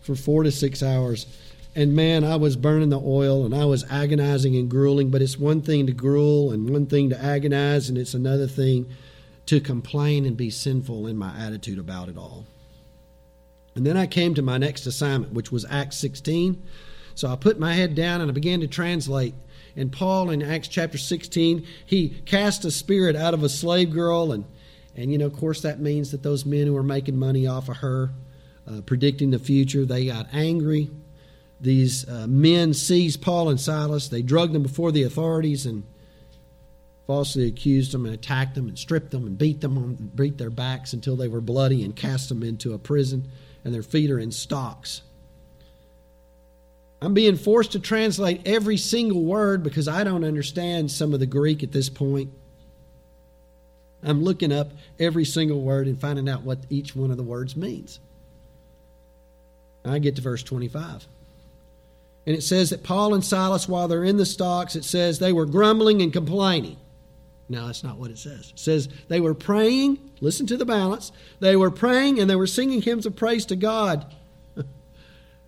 For 0.00 0.16
four 0.16 0.42
to 0.42 0.50
six 0.50 0.82
hours. 0.82 1.26
And 1.76 1.94
man, 1.94 2.24
I 2.24 2.36
was 2.36 2.56
burning 2.56 2.88
the 2.88 3.00
oil 3.00 3.44
and 3.44 3.54
I 3.54 3.64
was 3.64 3.84
agonizing 3.90 4.56
and 4.56 4.68
grueling, 4.68 5.10
but 5.10 5.22
it's 5.22 5.38
one 5.38 5.60
thing 5.60 5.86
to 5.86 5.92
gruel 5.92 6.52
and 6.52 6.68
one 6.68 6.86
thing 6.86 7.10
to 7.10 7.20
agonize, 7.20 7.88
and 7.88 7.98
it's 7.98 8.14
another 8.14 8.46
thing 8.46 8.86
to 9.46 9.60
complain 9.60 10.24
and 10.24 10.36
be 10.36 10.50
sinful 10.50 11.06
in 11.06 11.16
my 11.16 11.36
attitude 11.38 11.78
about 11.78 12.08
it 12.08 12.16
all. 12.16 12.44
And 13.74 13.84
then 13.84 13.96
I 13.96 14.06
came 14.06 14.34
to 14.34 14.42
my 14.42 14.56
next 14.56 14.86
assignment, 14.86 15.32
which 15.32 15.50
was 15.50 15.66
Acts 15.68 15.96
16. 15.96 16.62
So 17.16 17.28
I 17.28 17.36
put 17.36 17.58
my 17.58 17.74
head 17.74 17.94
down 17.94 18.20
and 18.20 18.30
I 18.30 18.34
began 18.34 18.60
to 18.60 18.68
translate. 18.68 19.34
And 19.76 19.90
Paul 19.90 20.30
in 20.30 20.42
Acts 20.42 20.68
chapter 20.68 20.98
16, 20.98 21.66
he 21.84 22.08
cast 22.26 22.64
a 22.64 22.70
spirit 22.70 23.16
out 23.16 23.34
of 23.34 23.42
a 23.42 23.48
slave 23.48 23.92
girl. 23.92 24.32
And, 24.32 24.44
and 24.96 25.10
you 25.10 25.18
know, 25.18 25.26
of 25.26 25.36
course, 25.36 25.62
that 25.62 25.80
means 25.80 26.10
that 26.12 26.22
those 26.22 26.46
men 26.46 26.66
who 26.66 26.74
were 26.74 26.82
making 26.82 27.18
money 27.18 27.46
off 27.46 27.68
of 27.68 27.78
her, 27.78 28.10
uh, 28.68 28.80
predicting 28.82 29.30
the 29.30 29.38
future, 29.38 29.84
they 29.84 30.06
got 30.06 30.28
angry. 30.32 30.90
These 31.60 32.08
uh, 32.08 32.26
men 32.28 32.74
seized 32.74 33.22
Paul 33.22 33.48
and 33.48 33.60
Silas. 33.60 34.08
They 34.08 34.22
drugged 34.22 34.52
them 34.52 34.62
before 34.62 34.92
the 34.92 35.02
authorities 35.02 35.66
and 35.66 35.84
falsely 37.06 37.46
accused 37.46 37.92
them 37.92 38.06
and 38.06 38.14
attacked 38.14 38.54
them 38.54 38.68
and 38.68 38.78
stripped 38.78 39.10
them 39.10 39.26
and 39.26 39.36
beat 39.36 39.60
them 39.60 39.76
on 39.76 39.94
beat 40.14 40.38
their 40.38 40.50
backs 40.50 40.94
until 40.94 41.16
they 41.16 41.28
were 41.28 41.40
bloody 41.40 41.84
and 41.84 41.94
cast 41.94 42.30
them 42.30 42.42
into 42.42 42.72
a 42.72 42.78
prison 42.78 43.28
and 43.64 43.74
their 43.74 43.82
feet 43.82 44.10
are 44.10 44.18
in 44.18 44.30
stocks. 44.30 45.02
I'm 47.04 47.12
being 47.12 47.36
forced 47.36 47.72
to 47.72 47.80
translate 47.80 48.40
every 48.46 48.78
single 48.78 49.22
word 49.22 49.62
because 49.62 49.88
I 49.88 50.04
don't 50.04 50.24
understand 50.24 50.90
some 50.90 51.12
of 51.12 51.20
the 51.20 51.26
Greek 51.26 51.62
at 51.62 51.70
this 51.70 51.90
point. 51.90 52.30
I'm 54.02 54.24
looking 54.24 54.50
up 54.50 54.70
every 54.98 55.26
single 55.26 55.60
word 55.60 55.86
and 55.86 56.00
finding 56.00 56.30
out 56.30 56.44
what 56.44 56.60
each 56.70 56.96
one 56.96 57.10
of 57.10 57.18
the 57.18 57.22
words 57.22 57.56
means. 57.56 58.00
I 59.84 59.98
get 59.98 60.16
to 60.16 60.22
verse 60.22 60.42
25. 60.42 61.06
And 62.26 62.34
it 62.34 62.42
says 62.42 62.70
that 62.70 62.82
Paul 62.82 63.12
and 63.12 63.22
Silas, 63.22 63.68
while 63.68 63.86
they're 63.86 64.02
in 64.02 64.16
the 64.16 64.24
stocks, 64.24 64.74
it 64.74 64.84
says 64.86 65.18
they 65.18 65.32
were 65.34 65.44
grumbling 65.44 66.00
and 66.00 66.10
complaining. 66.10 66.78
No, 67.50 67.66
that's 67.66 67.84
not 67.84 67.98
what 67.98 68.12
it 68.12 68.18
says. 68.18 68.50
It 68.54 68.58
says 68.58 68.88
they 69.08 69.20
were 69.20 69.34
praying, 69.34 69.98
listen 70.22 70.46
to 70.46 70.56
the 70.56 70.64
balance. 70.64 71.12
They 71.38 71.54
were 71.54 71.70
praying 71.70 72.18
and 72.18 72.30
they 72.30 72.36
were 72.36 72.46
singing 72.46 72.80
hymns 72.80 73.04
of 73.04 73.14
praise 73.14 73.44
to 73.46 73.56
God. 73.56 74.10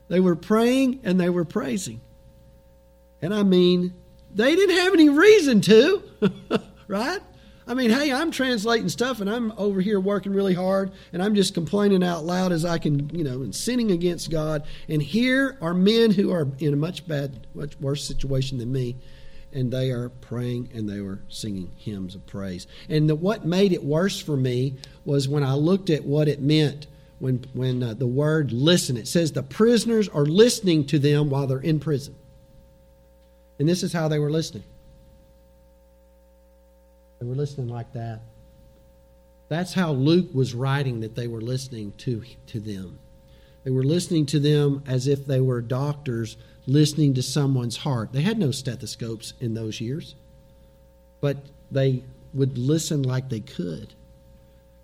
They 0.09 0.21
were 0.21 0.37
praying 0.37 1.01
and 1.03 1.19
they 1.19 1.31
were 1.31 1.45
praising. 1.45 2.01
And 3.23 3.35
I 3.35 3.42
mean, 3.42 3.95
they 4.35 4.55
didn't 4.55 4.77
have 4.77 4.92
any 4.92 5.09
reason 5.09 5.61
to, 5.62 6.03
right? 6.88 7.21
I 7.69 7.75
mean, 7.75 7.90
hey, 7.90 8.12
I'm 8.12 8.31
translating 8.31 8.88
stuff 8.88 9.21
and 9.21 9.29
I'm 9.29 9.53
over 9.57 9.81
here 9.81 9.99
working 9.99 10.33
really 10.33 10.55
hard 10.55 10.92
and 11.12 11.21
I'm 11.21 11.35
just 11.35 11.53
complaining 11.53 12.05
out 12.05 12.25
loud 12.25 12.53
as 12.53 12.64
I 12.64 12.79
can, 12.79 13.11
you 13.11 13.25
know, 13.25 13.42
and 13.42 13.53
sinning 13.53 13.90
against 13.90 14.31
God. 14.31 14.64
And 14.88 15.03
here 15.03 15.59
are 15.61 15.75
men 15.75 16.12
who 16.12 16.31
are 16.31 16.47
in 16.61 16.73
a 16.73 16.77
much 16.77 17.09
bad, 17.09 17.47
much 17.55 17.77
worse 17.81 18.05
situation 18.05 18.59
than 18.59 18.71
me. 18.71 18.97
And 19.53 19.73
they 19.73 19.90
are 19.90 20.11
praying 20.11 20.71
and 20.75 20.88
they 20.88 21.01
were 21.01 21.21
singing 21.29 21.73
hymns 21.77 22.14
of 22.14 22.27
praise. 22.27 22.66
And 22.88 23.09
the, 23.09 23.16
what 23.16 23.45
made 23.45 23.73
it 23.73 23.83
worse 23.83 24.21
for 24.21 24.37
me 24.37 24.77
was 25.05 25.29
when 25.29 25.42
I 25.42 25.55
looked 25.55 25.90
at 25.90 26.05
what 26.05 26.29
it 26.29 26.40
meant 26.40 26.87
when, 27.18 27.44
when 27.55 27.83
uh, 27.83 27.94
the 27.94 28.07
word 28.07 28.52
listen. 28.52 28.96
It 28.96 29.09
says 29.09 29.33
the 29.33 29.42
prisoners 29.42 30.09
are 30.09 30.26
listening 30.26 30.87
to 30.87 30.98
them 30.98 31.31
while 31.31 31.46
they're 31.46 31.59
in 31.59 31.81
prison. 31.81 32.14
And 33.59 33.68
this 33.68 33.83
is 33.83 33.92
how 33.92 34.09
they 34.09 34.18
were 34.18 34.31
listening. 34.31 34.64
They 37.18 37.26
were 37.26 37.35
listening 37.35 37.68
like 37.68 37.92
that. 37.94 38.20
That's 39.48 39.74
how 39.74 39.92
Luke 39.92 40.29
was 40.35 40.55
writing 40.55 41.00
that 41.00 41.14
they 41.14 41.29
were 41.29 41.40
listening 41.40 41.92
to, 41.98 42.22
to 42.48 42.61
them. 42.61 42.98
They 43.64 43.70
were 43.70 43.85
listening 43.85 44.26
to 44.26 44.38
them 44.38 44.83
as 44.87 45.07
if 45.07 45.26
they 45.26 45.40
were 45.40 45.61
doctors 45.61 46.37
listening 46.66 47.14
to 47.14 47.22
someone's 47.22 47.79
heart. 47.79 48.12
They 48.12 48.22
had 48.22 48.38
no 48.38 48.50
stethoscopes 48.50 49.35
in 49.40 49.55
those 49.55 49.81
years, 49.81 50.14
but 51.20 51.38
they 51.70 52.02
would 52.35 52.59
listen 52.59 53.02
like 53.02 53.29
they 53.29 53.40
could. 53.40 53.94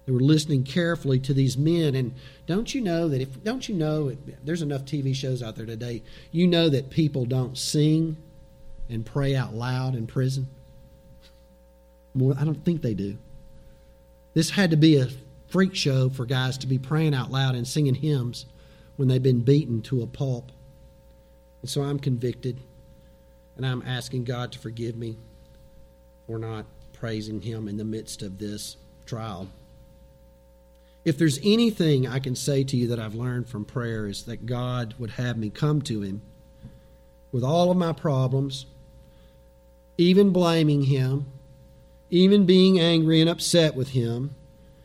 They 0.05 0.13
were 0.13 0.21
listening 0.21 0.65
carefully 0.65 1.21
to 1.21 1.35
these 1.35 1.57
men. 1.57 1.95
And 1.95 2.15
don't 2.47 2.75
you 2.75 2.81
know 2.81 3.09
that 3.09 3.21
if, 3.21 3.43
don't 3.45 3.69
you 3.69 3.75
know, 3.75 4.17
there's 4.43 4.63
enough 4.63 4.85
TV 4.85 5.15
shows 5.15 5.43
out 5.43 5.57
there 5.57 5.67
today, 5.67 6.03
you 6.33 6.47
know 6.47 6.69
that 6.69 6.91
people 6.91 7.25
don't 7.25 7.57
sing 7.57 8.17
and 8.89 9.07
pray 9.07 9.37
out 9.37 9.55
loud 9.55 9.95
in 9.95 10.07
prison? 10.07 10.49
More, 12.15 12.35
I 12.39 12.45
don't 12.45 12.65
think 12.65 12.83
they 12.83 12.95
do. 12.95 13.17
This 14.35 14.51
had 14.51 14.71
to 14.71 14.77
be 14.77 14.97
a 14.97 15.09
freak 15.49 15.75
show 15.75 16.09
for 16.09 16.25
guys 16.25 16.59
to 16.59 16.67
be 16.67 16.79
praying 16.79 17.15
out 17.15 17.31
loud 17.31 17.55
and 17.55 17.69
singing 17.69 17.95
hymns 17.95 18.47
when 18.97 19.09
they've 19.09 19.23
been 19.23 19.41
beaten 19.41 19.83
to 19.83 20.03
a 20.03 20.07
pulp. 20.07 20.51
And 21.61 21.71
so 21.71 21.83
I'm 21.83 21.99
convicted, 21.99 22.59
and 23.57 23.65
I'm 23.65 23.83
asking 23.87 24.25
God 24.25 24.51
to 24.53 24.59
forgive 24.59 24.97
me 24.97 25.17
for 26.27 26.39
not 26.39 26.67
praising 26.93 27.41
Him 27.41 27.69
in 27.69 27.77
the 27.77 27.85
midst 27.85 28.23
of 28.23 28.39
this 28.39 28.77
trial. 29.07 29.49
If 31.05 31.19
there's 31.19 31.41
anything 31.43 32.07
I 32.07 32.21
can 32.21 32.37
say 32.37 32.63
to 32.65 32.77
you 32.77 32.87
that 32.89 33.01
I've 33.01 33.15
learned 33.15 33.49
from 33.49 33.65
prayer 33.65 34.07
is 34.07 34.23
that 34.25 34.47
God 34.47 34.95
would 34.99 35.11
have 35.11 35.37
me 35.37 35.51
come 35.51 35.83
to 35.83 36.03
Him 36.03 36.23
with 37.33 37.43
all 37.43 37.71
of 37.71 37.77
my 37.77 37.93
problems, 37.93 38.67
even 39.99 40.31
blaming 40.31 40.85
Him, 40.85 41.27
even 42.11 42.47
being 42.47 42.79
angry 42.79 43.21
and 43.21 43.29
upset 43.29 43.75
with 43.75 43.91
Him. 43.91 44.35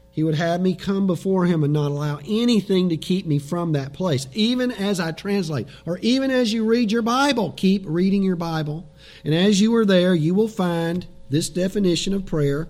He 0.09 0.23
would 0.23 0.33
have 0.33 0.59
me 0.59 0.73
come 0.73 1.05
before 1.05 1.45
Him 1.45 1.63
and 1.63 1.71
not 1.71 1.91
allow 1.91 2.19
anything 2.27 2.89
to 2.89 2.97
keep 2.97 3.27
me 3.27 3.37
from 3.37 3.73
that 3.73 3.93
place. 3.93 4.27
Even 4.33 4.71
as 4.71 4.99
I 4.99 5.11
translate, 5.11 5.67
or 5.85 5.99
even 5.99 6.31
as 6.31 6.51
you 6.51 6.65
read 6.65 6.91
your 6.91 7.03
Bible, 7.03 7.51
keep 7.51 7.83
reading 7.85 8.23
your 8.23 8.35
Bible. 8.35 8.89
And 9.23 9.35
as 9.35 9.61
you 9.61 9.75
are 9.75 9.85
there, 9.85 10.15
you 10.15 10.33
will 10.33 10.47
find 10.47 11.05
this 11.29 11.49
definition 11.49 12.15
of 12.15 12.25
prayer 12.25 12.69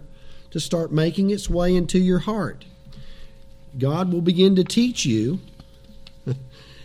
to 0.52 0.60
start 0.60 0.92
making 0.92 1.30
its 1.30 1.50
way 1.50 1.74
into 1.74 2.00
your 2.00 2.20
heart. 2.20 2.66
God 3.78 4.12
will 4.12 4.22
begin 4.22 4.56
to 4.56 4.64
teach 4.64 5.06
you. 5.06 5.40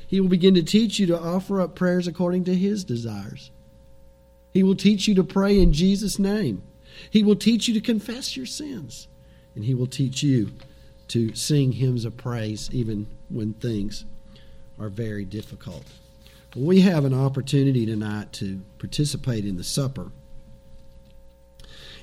he 0.06 0.20
will 0.20 0.28
begin 0.28 0.54
to 0.54 0.62
teach 0.62 0.98
you 0.98 1.06
to 1.06 1.18
offer 1.18 1.60
up 1.60 1.74
prayers 1.74 2.06
according 2.06 2.44
to 2.44 2.54
His 2.54 2.84
desires. 2.84 3.50
He 4.52 4.62
will 4.62 4.76
teach 4.76 5.08
you 5.08 5.14
to 5.14 5.24
pray 5.24 5.58
in 5.58 5.72
Jesus' 5.72 6.18
name. 6.18 6.62
He 7.10 7.22
will 7.22 7.36
teach 7.36 7.68
you 7.68 7.74
to 7.74 7.80
confess 7.80 8.36
your 8.36 8.46
sins. 8.46 9.08
And 9.54 9.64
He 9.64 9.74
will 9.74 9.86
teach 9.86 10.22
you 10.22 10.52
to 11.08 11.34
sing 11.34 11.72
hymns 11.72 12.04
of 12.04 12.16
praise 12.16 12.70
even 12.72 13.06
when 13.28 13.54
things 13.54 14.04
are 14.78 14.88
very 14.88 15.24
difficult. 15.24 15.84
We 16.54 16.82
have 16.82 17.04
an 17.04 17.14
opportunity 17.14 17.86
tonight 17.86 18.32
to 18.34 18.60
participate 18.78 19.44
in 19.44 19.56
the 19.56 19.64
supper. 19.64 20.10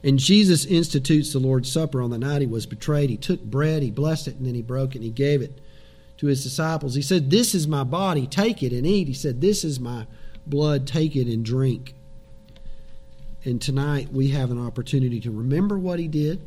And 0.04 0.18
Jesus 0.18 0.66
institutes 0.66 1.34
the 1.34 1.40
Lord's 1.40 1.72
Supper 1.72 2.02
on 2.02 2.10
the 2.10 2.18
night 2.18 2.42
he 2.42 2.48
was 2.48 2.66
betrayed. 2.66 3.10
He 3.10 3.18
took 3.18 3.44
bread, 3.44 3.84
he 3.84 3.92
blessed 3.92 4.30
it, 4.30 4.38
and 4.38 4.46
then 4.46 4.56
he 4.56 4.62
broke 4.62 4.92
it 4.92 5.00
and 5.00 5.04
he 5.04 5.10
gave 5.10 5.42
it 5.42 5.60
to 6.18 6.28
his 6.28 6.44
disciples. 6.44 6.96
He 6.96 7.02
said, 7.02 7.30
This 7.30 7.54
is 7.54 7.68
my 7.68 7.84
body, 7.84 8.28
take 8.28 8.64
it 8.64 8.74
and 8.74 8.86
eat. 8.86 9.08
He 9.08 9.14
said, 9.14 9.42
This 9.42 9.64
is 9.64 9.80
my 9.80 10.06
blood, 10.46 10.88
take 10.88 11.16
it 11.16 11.28
and 11.28 11.44
drink. 11.44 11.96
And 13.46 13.62
tonight 13.62 14.12
we 14.12 14.30
have 14.30 14.52
an 14.52 14.66
opportunity 14.66 15.20
to 15.22 15.32
remember 15.32 15.80
what 15.80 16.00
he 16.00 16.08
did, 16.08 16.42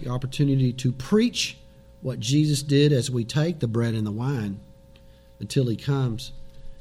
the 0.00 0.08
opportunity 0.08 0.72
to 0.74 0.92
preach 0.92 1.58
what 2.02 2.20
Jesus 2.20 2.62
did 2.62 2.92
as 2.92 3.10
we 3.10 3.24
take 3.24 3.58
the 3.58 3.68
bread 3.68 3.94
and 3.94 4.06
the 4.06 4.12
wine 4.12 4.60
until 5.38 5.66
he 5.66 5.76
comes. 5.76 6.32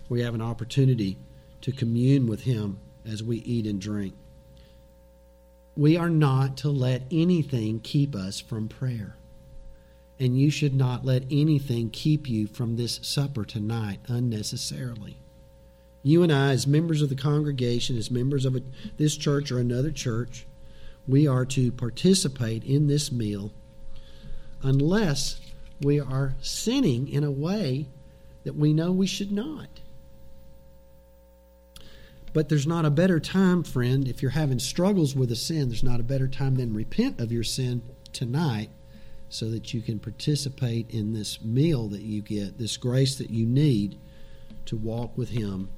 We 0.08 0.22
have 0.22 0.34
an 0.34 0.42
opportunity 0.42 1.18
to 1.62 1.72
commune 1.72 2.28
with 2.28 2.42
him 2.42 2.80
as 3.06 3.24
we 3.24 3.38
eat 3.38 3.66
and 3.66 3.82
drink. 3.82 4.14
We 5.80 5.96
are 5.96 6.10
not 6.10 6.58
to 6.58 6.70
let 6.70 7.04
anything 7.10 7.80
keep 7.80 8.14
us 8.14 8.42
from 8.42 8.68
prayer. 8.68 9.16
And 10.20 10.38
you 10.38 10.52
should 10.52 10.76
not 10.76 11.06
let 11.06 11.24
anything 11.32 11.90
keep 11.90 12.28
you 12.28 12.48
from 12.48 12.76
this 12.76 13.00
supper 13.02 13.46
tonight 13.46 14.02
unnecessarily. 14.10 15.16
You 16.04 16.22
and 16.22 16.34
I, 16.34 16.50
as 16.52 16.68
members 16.68 17.02
of 17.02 17.08
the 17.08 17.16
congregation, 17.16 17.98
as 17.98 18.12
members 18.12 18.44
of 18.44 18.58
a, 18.58 18.62
this 18.98 19.16
church 19.16 19.54
or 19.54 19.60
another 19.60 19.90
church, 19.90 20.46
we 21.08 21.26
are 21.28 21.46
to 21.46 21.72
participate 21.72 22.66
in 22.66 22.88
this 22.88 23.10
meal 23.10 23.54
unless 24.62 25.40
we 25.80 25.98
are 25.98 26.36
sinning 26.42 27.08
in 27.08 27.24
a 27.24 27.32
way 27.32 27.88
that 28.44 28.58
we 28.58 28.74
know 28.74 28.92
we 28.92 29.08
should 29.08 29.32
not. 29.32 29.70
But 32.34 32.50
there's 32.50 32.68
not 32.68 32.86
a 32.86 32.92
better 32.92 33.20
time, 33.20 33.64
friend, 33.64 34.08
if 34.08 34.22
you're 34.22 34.32
having 34.32 34.60
struggles 34.60 35.16
with 35.16 35.32
a 35.32 35.36
sin, 35.36 35.70
there's 35.70 35.84
not 35.84 36.00
a 36.00 36.04
better 36.04 36.28
time 36.28 36.56
than 36.56 36.74
repent 36.74 37.20
of 37.20 37.32
your 37.32 37.44
sin 37.44 37.82
tonight 38.14 38.70
so 39.30 39.50
that 39.52 39.74
you 39.74 39.82
can 39.82 40.00
participate 40.00 40.90
in 40.90 41.14
this 41.14 41.42
meal 41.42 41.88
that 41.88 42.02
you 42.02 42.22
get, 42.22 42.58
this 42.58 42.78
grace 42.78 43.16
that 43.18 43.30
you 43.30 43.46
need 43.46 43.98
to 44.66 44.76
walk 44.76 45.18
with 45.18 45.30
Him 45.30 45.70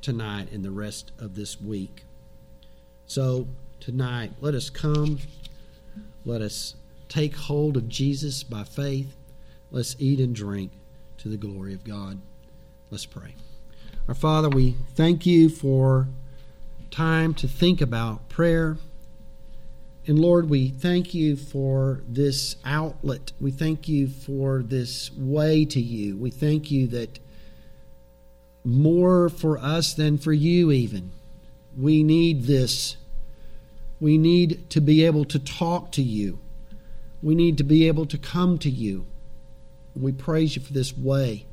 tonight 0.00 0.50
and 0.52 0.64
the 0.64 0.70
rest 0.70 1.12
of 1.18 1.34
this 1.34 1.60
week. 1.60 2.04
So, 3.06 3.48
tonight, 3.80 4.32
let 4.40 4.54
us 4.54 4.70
come. 4.70 5.18
Let 6.24 6.40
us 6.40 6.74
take 7.08 7.36
hold 7.36 7.76
of 7.76 7.88
Jesus 7.88 8.42
by 8.42 8.64
faith. 8.64 9.14
Let's 9.70 9.96
eat 9.98 10.20
and 10.20 10.34
drink 10.34 10.72
to 11.18 11.28
the 11.28 11.36
glory 11.36 11.74
of 11.74 11.84
God. 11.84 12.18
Let's 12.90 13.06
pray. 13.06 13.34
Our 14.06 14.14
Father, 14.14 14.50
we 14.50 14.76
thank 14.94 15.24
you 15.24 15.48
for 15.48 16.08
time 16.90 17.32
to 17.34 17.48
think 17.48 17.80
about 17.80 18.28
prayer. 18.28 18.76
And 20.06 20.18
Lord, 20.18 20.50
we 20.50 20.68
thank 20.68 21.14
you 21.14 21.36
for 21.36 22.02
this 22.06 22.56
outlet. 22.66 23.32
We 23.40 23.50
thank 23.50 23.88
you 23.88 24.08
for 24.08 24.62
this 24.62 25.10
way 25.14 25.64
to 25.64 25.80
you. 25.80 26.18
We 26.18 26.30
thank 26.30 26.70
you 26.70 26.86
that 26.88 27.18
more 28.62 29.30
for 29.30 29.56
us 29.56 29.94
than 29.94 30.18
for 30.18 30.34
you, 30.34 30.70
even. 30.70 31.10
We 31.74 32.02
need 32.02 32.42
this. 32.42 32.98
We 34.00 34.18
need 34.18 34.68
to 34.68 34.82
be 34.82 35.02
able 35.06 35.24
to 35.24 35.38
talk 35.38 35.92
to 35.92 36.02
you. 36.02 36.40
We 37.22 37.34
need 37.34 37.56
to 37.56 37.64
be 37.64 37.88
able 37.88 38.04
to 38.06 38.18
come 38.18 38.58
to 38.58 38.70
you. 38.70 39.06
We 39.96 40.12
praise 40.12 40.56
you 40.56 40.62
for 40.62 40.74
this 40.74 40.94
way, 40.94 41.46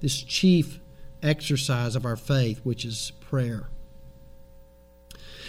this 0.00 0.22
chief 0.22 0.80
exercise 1.22 1.96
of 1.96 2.04
our 2.04 2.16
faith, 2.16 2.60
which 2.64 2.84
is 2.84 3.12
prayer. 3.20 3.68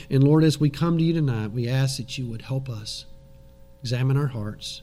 And 0.10 0.23
Lord, 0.23 0.43
as 0.43 0.60
we 0.60 0.69
come 0.69 0.97
to 0.97 1.03
you 1.03 1.13
tonight, 1.13 1.51
we 1.51 1.67
ask 1.67 1.97
that 1.97 2.17
you 2.17 2.25
would 2.27 2.43
help 2.43 2.69
us 2.69 3.05
examine 3.82 4.17
our 4.17 4.27
hearts, 4.27 4.82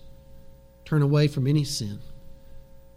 turn 0.85 1.03
away 1.03 1.29
from 1.29 1.47
any 1.47 1.65
sin, 1.65 2.01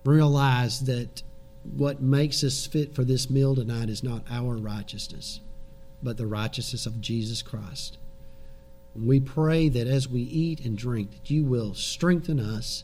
realize 0.06 0.82
that 0.82 1.24
what 1.64 2.02
makes 2.02 2.44
us 2.44 2.66
fit 2.66 2.96
for 2.96 3.04
this 3.04 3.30
meal 3.30 3.56
tonight 3.56 3.90
is 3.90 4.04
not 4.04 4.24
our 4.30 4.56
righteousness, 4.56 5.40
but 6.02 6.18
the 6.18 6.28
righteousness 6.28 6.86
of 6.86 7.02
Jesus 7.02 7.42
Christ. 7.42 7.98
We 8.96 9.20
pray 9.20 9.70
that 9.70 9.88
as 9.88 10.08
we 10.08 10.22
eat 10.22 10.66
and 10.66 10.78
drink, 10.78 11.12
that 11.12 11.30
you 11.30 11.44
will 11.44 11.74
strengthen 11.74 12.40
us, 12.40 12.84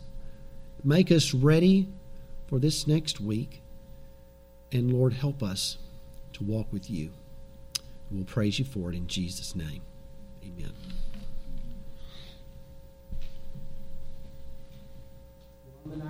make 0.83 1.11
us 1.11 1.33
ready 1.33 1.87
for 2.47 2.59
this 2.59 2.85
next 2.85 3.19
week 3.19 3.61
and 4.71 4.91
Lord, 4.91 5.13
help 5.13 5.41
us 5.41 5.77
to 6.33 6.43
walk 6.43 6.71
with 6.71 6.89
you. 6.89 7.11
We'll 8.11 8.25
praise 8.25 8.59
you 8.59 8.65
for 8.65 8.89
it 8.89 8.95
in 8.95 9.07
Jesus' 9.07 9.55
name. 9.55 9.81
Amen. 10.43 10.71